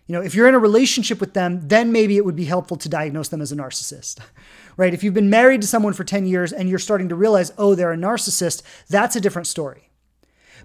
[0.06, 2.76] You know, if you're in a relationship with them, then maybe it would be helpful
[2.78, 4.18] to diagnose them as a narcissist.
[4.76, 4.94] Right?
[4.94, 7.74] If you've been married to someone for 10 years and you're starting to realize, "Oh,
[7.74, 9.90] they're a narcissist," that's a different story.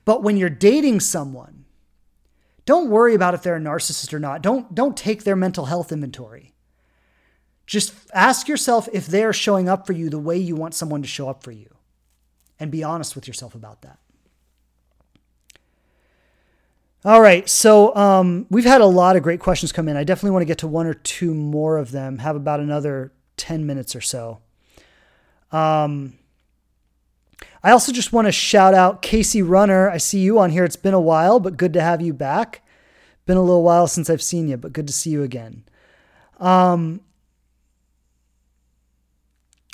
[0.06, 1.66] But when you're dating someone,
[2.66, 4.44] don't worry about if they're a narcissist or not.
[4.44, 6.54] Don't don't take their mental health inventory.
[7.66, 11.08] Just ask yourself if they're showing up for you the way you want someone to
[11.08, 11.73] show up for you.
[12.64, 14.00] And be honest with yourself about that.
[17.04, 19.98] All right, so um, we've had a lot of great questions come in.
[19.98, 22.20] I definitely want to get to one or two more of them.
[22.20, 24.40] Have about another ten minutes or so.
[25.52, 26.18] Um,
[27.62, 29.90] I also just want to shout out Casey Runner.
[29.90, 30.64] I see you on here.
[30.64, 32.66] It's been a while, but good to have you back.
[33.26, 35.66] Been a little while since I've seen you, but good to see you again.
[36.40, 37.02] Um,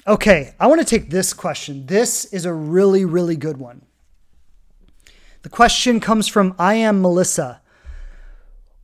[0.10, 1.86] okay, I want to take this question.
[1.86, 3.84] This is a really, really good one.
[5.44, 7.62] The question comes from I am Melissa.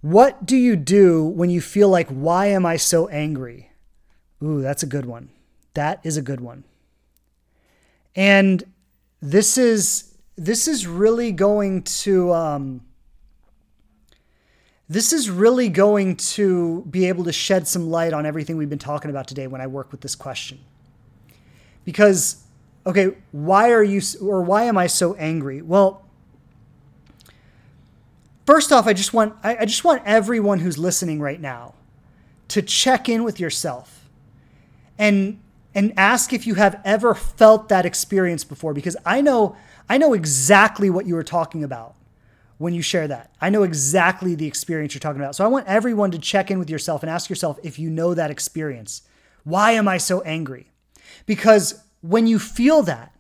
[0.02, 3.72] What do you do when you feel like, why am I so angry?
[4.44, 5.30] Ooh, that's a good one.
[5.74, 6.64] That is a good one.
[8.16, 8.64] And
[9.20, 12.82] this is this is really going to um,
[14.88, 18.78] this is really going to be able to shed some light on everything we've been
[18.78, 20.60] talking about today when I work with this question.
[21.86, 22.44] Because
[22.86, 25.62] okay, why are you or why am I so angry?
[25.62, 26.06] Well,
[28.46, 31.74] First off, I just want I, I just want everyone who's listening right now
[32.50, 34.08] to check in with yourself
[35.00, 35.40] and
[35.74, 39.56] and ask if you have ever felt that experience before because I know
[39.90, 41.96] I know exactly what you were talking about
[42.58, 43.32] when you share that.
[43.42, 45.36] I know exactly the experience you're talking about.
[45.36, 48.14] So I want everyone to check in with yourself and ask yourself if you know
[48.14, 49.02] that experience.
[49.44, 50.68] Why am I so angry?
[51.26, 53.12] Because when you feel that,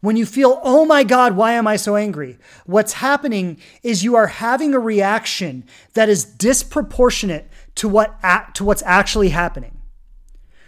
[0.00, 2.38] when you feel, oh my God, why am I so angry?
[2.64, 5.64] What's happening is you are having a reaction
[5.94, 8.14] that is disproportionate to what
[8.54, 9.80] to what's actually happening.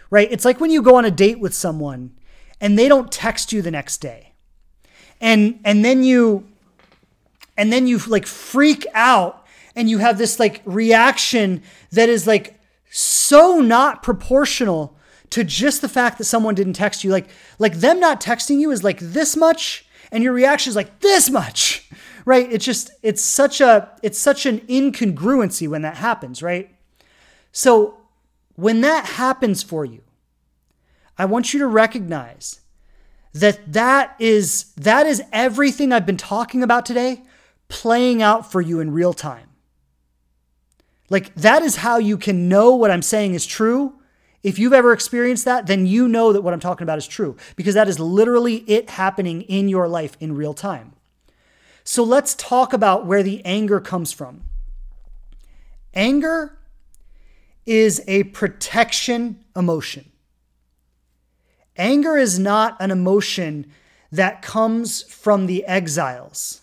[0.09, 0.27] Right?
[0.31, 2.11] It's like when you go on a date with someone
[2.59, 4.33] and they don't text you the next day.
[5.21, 6.47] And and then you
[7.55, 9.45] and then you like freak out
[9.75, 11.61] and you have this like reaction
[11.91, 12.59] that is like
[12.89, 14.97] so not proportional
[15.31, 17.11] to just the fact that someone didn't text you.
[17.11, 20.99] Like, like them not texting you is like this much, and your reaction is like
[20.99, 21.89] this much,
[22.25, 22.51] right?
[22.51, 26.73] It's just, it's such a, it's such an incongruency when that happens, right?
[27.51, 27.97] So
[28.55, 30.01] when that happens for you,
[31.17, 32.61] I want you to recognize
[33.33, 37.23] that that is that is everything I've been talking about today
[37.67, 39.49] playing out for you in real time.
[41.09, 43.98] Like that is how you can know what I'm saying is true
[44.41, 47.35] if you've ever experienced that, then you know that what I'm talking about is true
[47.55, 50.93] because that is literally it happening in your life in real time.
[51.83, 54.43] So let's talk about where the anger comes from.
[55.93, 56.57] Anger
[57.65, 60.11] is a protection emotion.
[61.75, 63.71] Anger is not an emotion
[64.11, 66.61] that comes from the exiles.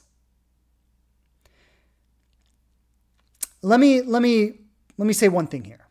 [3.62, 4.61] Let me let me
[4.97, 5.85] let me say one thing here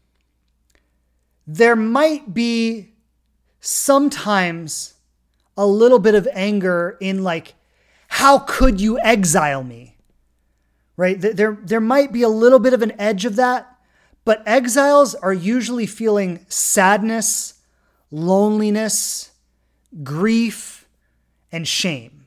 [1.47, 2.93] there might be
[3.59, 4.93] sometimes
[5.57, 7.55] a little bit of anger in like,
[8.07, 9.97] how could you exile me?
[10.97, 11.19] Right?
[11.19, 13.77] There, there might be a little bit of an edge of that,
[14.23, 17.55] but exiles are usually feeling sadness,
[18.11, 19.31] loneliness,
[20.03, 20.87] grief,
[21.51, 22.25] and shame.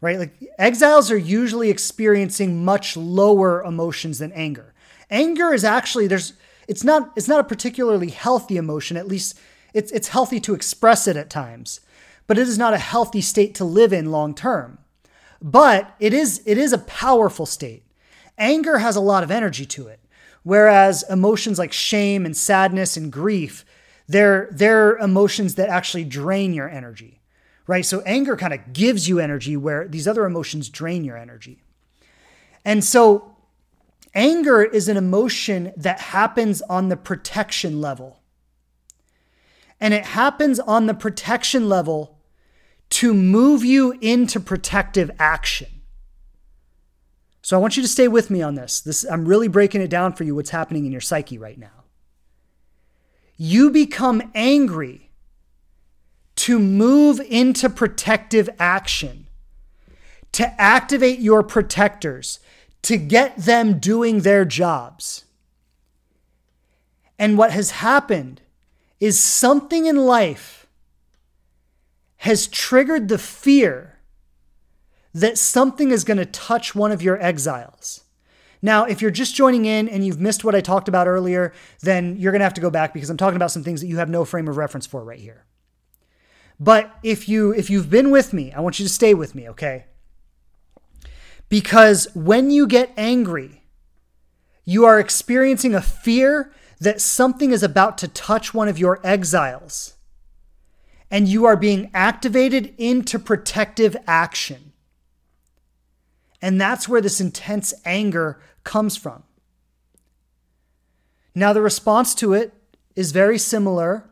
[0.00, 0.18] Right?
[0.18, 4.74] Like exiles are usually experiencing much lower emotions than anger.
[5.10, 6.34] Anger is actually, there's,
[6.68, 8.96] it's not it's not a particularly healthy emotion.
[8.96, 9.38] At least
[9.74, 11.80] it's it's healthy to express it at times,
[12.26, 14.78] but it is not a healthy state to live in long term.
[15.40, 17.84] But it is it is a powerful state.
[18.36, 19.98] Anger has a lot of energy to it,
[20.42, 23.64] whereas emotions like shame and sadness and grief,
[24.06, 27.20] they're they're emotions that actually drain your energy.
[27.66, 27.84] Right?
[27.84, 31.62] So anger kind of gives you energy where these other emotions drain your energy.
[32.64, 33.36] And so
[34.14, 38.20] Anger is an emotion that happens on the protection level.
[39.80, 42.18] And it happens on the protection level
[42.90, 45.68] to move you into protective action.
[47.42, 48.80] So I want you to stay with me on this.
[48.80, 51.84] This I'm really breaking it down for you what's happening in your psyche right now.
[53.36, 55.10] You become angry
[56.36, 59.28] to move into protective action,
[60.32, 62.40] to activate your protectors,
[62.82, 65.24] to get them doing their jobs.
[67.18, 68.42] And what has happened
[69.00, 70.66] is something in life
[72.18, 73.98] has triggered the fear
[75.14, 78.02] that something is going to touch one of your exiles.
[78.60, 82.16] Now, if you're just joining in and you've missed what I talked about earlier, then
[82.16, 83.98] you're going to have to go back because I'm talking about some things that you
[83.98, 85.44] have no frame of reference for right here.
[86.60, 89.48] But if you if you've been with me, I want you to stay with me,
[89.50, 89.84] okay?
[91.48, 93.62] Because when you get angry,
[94.64, 99.94] you are experiencing a fear that something is about to touch one of your exiles.
[101.10, 104.72] And you are being activated into protective action.
[106.42, 109.22] And that's where this intense anger comes from.
[111.34, 112.52] Now, the response to it
[112.94, 114.10] is very similar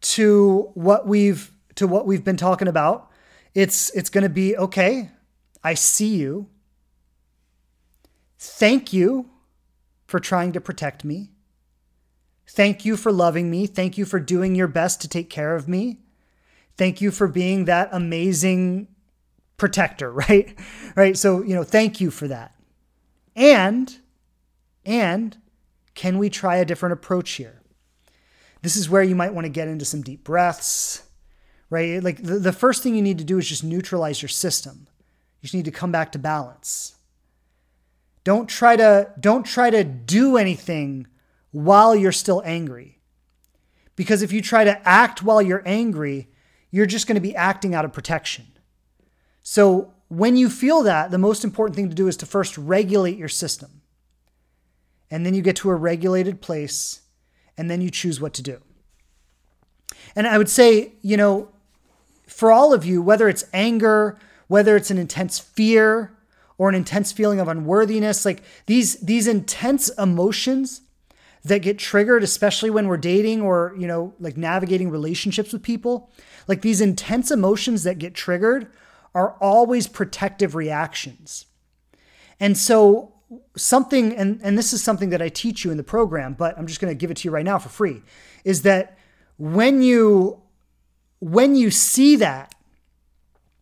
[0.00, 3.10] to what we've to what we've been talking about.
[3.54, 5.10] It's it's going to be okay.
[5.62, 6.48] I see you.
[8.44, 9.30] Thank you
[10.08, 11.30] for trying to protect me.
[12.48, 13.68] Thank you for loving me.
[13.68, 16.00] Thank you for doing your best to take care of me.
[16.76, 18.88] Thank you for being that amazing
[19.58, 20.58] protector, right?
[20.96, 21.16] Right?
[21.16, 22.56] So, you know, thank you for that.
[23.36, 23.96] And
[24.84, 25.36] and
[25.94, 27.62] can we try a different approach here?
[28.62, 31.04] This is where you might want to get into some deep breaths,
[31.70, 32.02] right?
[32.02, 34.88] Like the, the first thing you need to do is just neutralize your system.
[35.40, 36.96] You just need to come back to balance.
[38.24, 41.06] Don't try to don't try to do anything
[41.50, 42.98] while you're still angry.
[43.96, 46.28] Because if you try to act while you're angry,
[46.70, 48.46] you're just going to be acting out of protection.
[49.42, 53.16] So, when you feel that, the most important thing to do is to first regulate
[53.16, 53.82] your system.
[55.10, 57.00] And then you get to a regulated place,
[57.56, 58.60] and then you choose what to do.
[60.14, 61.48] And I would say, you know,
[62.26, 64.18] for all of you, whether it's anger,
[64.48, 66.12] whether it's an intense fear,
[66.62, 70.82] or an intense feeling of unworthiness, like these these intense emotions
[71.42, 76.08] that get triggered especially when we're dating or, you know, like navigating relationships with people,
[76.46, 78.68] like these intense emotions that get triggered
[79.12, 81.46] are always protective reactions.
[82.38, 83.12] And so
[83.56, 86.68] something and and this is something that I teach you in the program, but I'm
[86.68, 88.02] just going to give it to you right now for free,
[88.44, 88.96] is that
[89.36, 90.40] when you
[91.18, 92.54] when you see that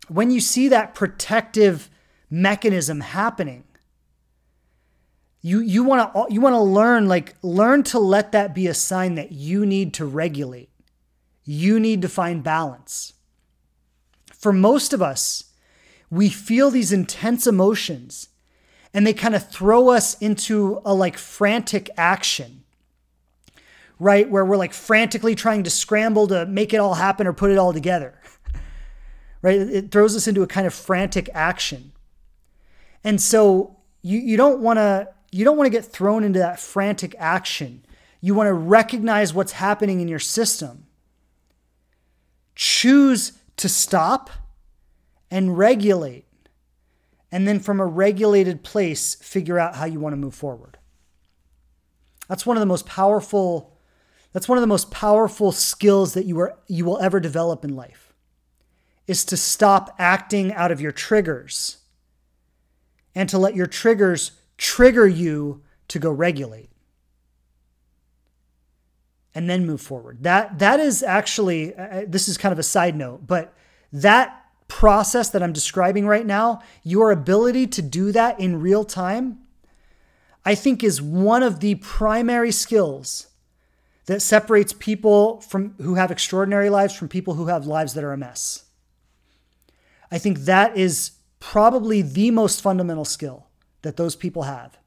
[0.09, 1.89] when you see that protective
[2.31, 3.65] mechanism happening.
[5.43, 8.75] You you want to you want to learn like learn to let that be a
[8.75, 10.71] sign that you need to regulate.
[11.45, 13.15] You need to find balance.
[14.33, 15.45] For most of us
[16.11, 18.29] we feel these intense emotions
[18.93, 22.65] and they kind of throw us into a like frantic action
[24.01, 24.31] right?
[24.31, 27.59] Where we're like frantically trying to scramble to make it all happen or put it
[27.59, 28.19] all together
[29.43, 29.61] right?
[29.61, 31.93] It throws us into a kind of frantic action
[33.05, 36.59] and so you you don't want to you don't want to get thrown into that
[36.59, 37.85] frantic action
[38.21, 40.87] you want to recognize what's happening in your system
[42.61, 44.29] choose to stop
[45.31, 46.27] and regulate.
[47.33, 50.77] And then from a regulated place, figure out how you want to move forward.
[52.29, 53.77] That's one of the most powerful
[54.33, 57.75] that's one of the most powerful skills that you are you will ever develop in
[57.75, 58.13] life.
[59.07, 61.79] Is to stop acting out of your triggers
[63.15, 66.71] and to let your triggers trigger you to go regulate
[69.35, 70.23] and then move forward.
[70.23, 73.55] That that is actually uh, this is kind of a side note, but
[73.93, 79.41] that process that I'm describing right now, your ability to do that in real time,
[80.45, 83.27] I think is one of the primary skills
[84.07, 88.13] that separates people from who have extraordinary lives from people who have lives that are
[88.13, 88.65] a mess.
[90.11, 93.49] I think that is probably the most fundamental skill
[93.83, 94.79] that those people have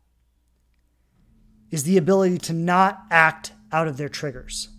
[1.72, 4.70] is the ability to not act out of their triggers.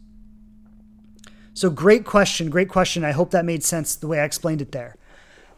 [1.52, 3.04] So great question, great question.
[3.04, 4.96] I hope that made sense the way I explained it there.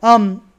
[0.03, 0.51] Um,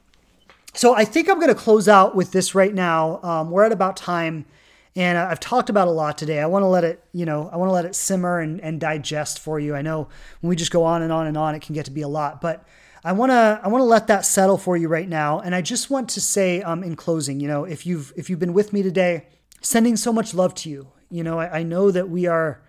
[0.74, 3.20] so I think I'm going to close out with this right now.
[3.22, 4.46] Um, we're at about time,
[4.94, 6.40] and I've talked about a lot today.
[6.40, 8.80] I want to let it, you know, I want to let it simmer and, and
[8.80, 9.74] digest for you.
[9.74, 10.08] I know
[10.40, 12.08] when we just go on and on and on, it can get to be a
[12.08, 12.64] lot, but
[13.04, 15.40] I want to I want to let that settle for you right now.
[15.40, 18.38] And I just want to say um, in closing, you know, if you've if you've
[18.38, 19.26] been with me today,
[19.60, 20.88] sending so much love to you.
[21.10, 22.62] You know, I, I know that we are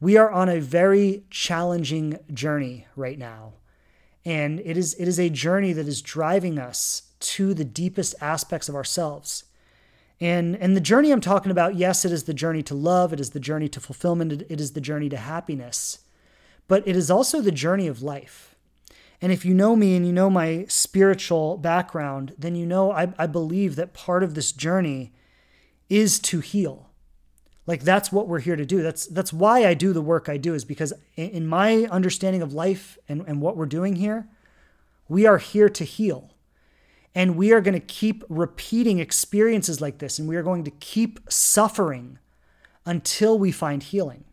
[0.00, 3.54] we are on a very challenging journey right now.
[4.24, 8.68] And it is it is a journey that is driving us to the deepest aspects
[8.68, 9.44] of ourselves.
[10.20, 13.20] And and the journey I'm talking about, yes, it is the journey to love, it
[13.20, 15.98] is the journey to fulfillment, it is the journey to happiness.
[16.68, 18.53] But it is also the journey of life.
[19.20, 23.12] And if you know me and you know my spiritual background, then you know I,
[23.18, 25.12] I believe that part of this journey
[25.88, 26.90] is to heal.
[27.66, 28.82] Like that's what we're here to do.
[28.82, 32.52] That's that's why I do the work I do is because in my understanding of
[32.52, 34.28] life and, and what we're doing here,
[35.08, 36.30] we are here to heal.
[37.14, 40.72] And we are going to keep repeating experiences like this, and we are going to
[40.72, 42.18] keep suffering
[42.84, 44.24] until we find healing.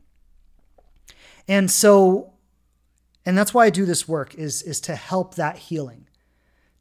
[1.48, 2.31] And so,
[3.26, 6.08] and that's why I do this work is, is to help that healing,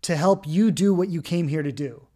[0.02, 2.06] to help you do what you came here to do.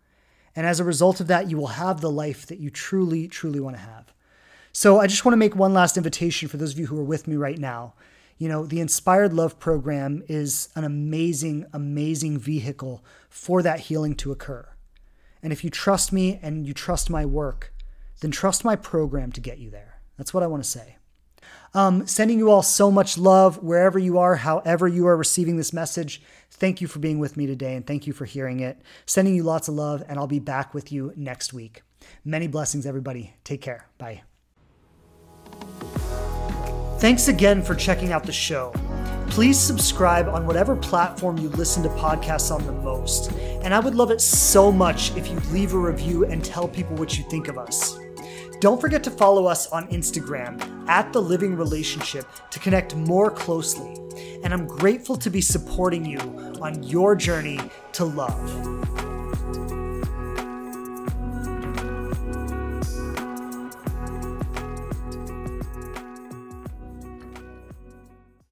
[0.57, 3.61] And as a result of that, you will have the life that you truly, truly
[3.61, 4.15] want to have.
[4.73, 7.05] So I just want to make one last invitation for those of you who are
[7.05, 7.95] with me right now.
[8.39, 14.33] You know, the Inspired Love program is an amazing, amazing vehicle for that healing to
[14.33, 14.69] occur.
[15.43, 17.73] And if you trust me and you trust my work,
[18.21, 20.01] then trust my program to get you there.
[20.17, 20.97] That's what I want to say.
[21.75, 25.73] Um, sending you all so much love wherever you are, however you are receiving this
[25.73, 26.23] message.
[26.51, 28.81] Thank you for being with me today and thank you for hearing it.
[29.07, 31.83] Sending you lots of love, and I'll be back with you next week.
[32.25, 33.35] Many blessings, everybody.
[33.43, 33.89] Take care.
[33.99, 34.23] Bye.
[36.99, 38.73] Thanks again for checking out the show.
[39.29, 43.33] Please subscribe on whatever platform you listen to podcasts on the most.
[43.33, 46.95] And I would love it so much if you leave a review and tell people
[46.97, 47.99] what you think of us.
[48.65, 53.95] Don't forget to follow us on Instagram at The Living Relationship to connect more closely.
[54.43, 56.19] And I'm grateful to be supporting you
[56.63, 57.61] on your journey
[57.93, 59.14] to love.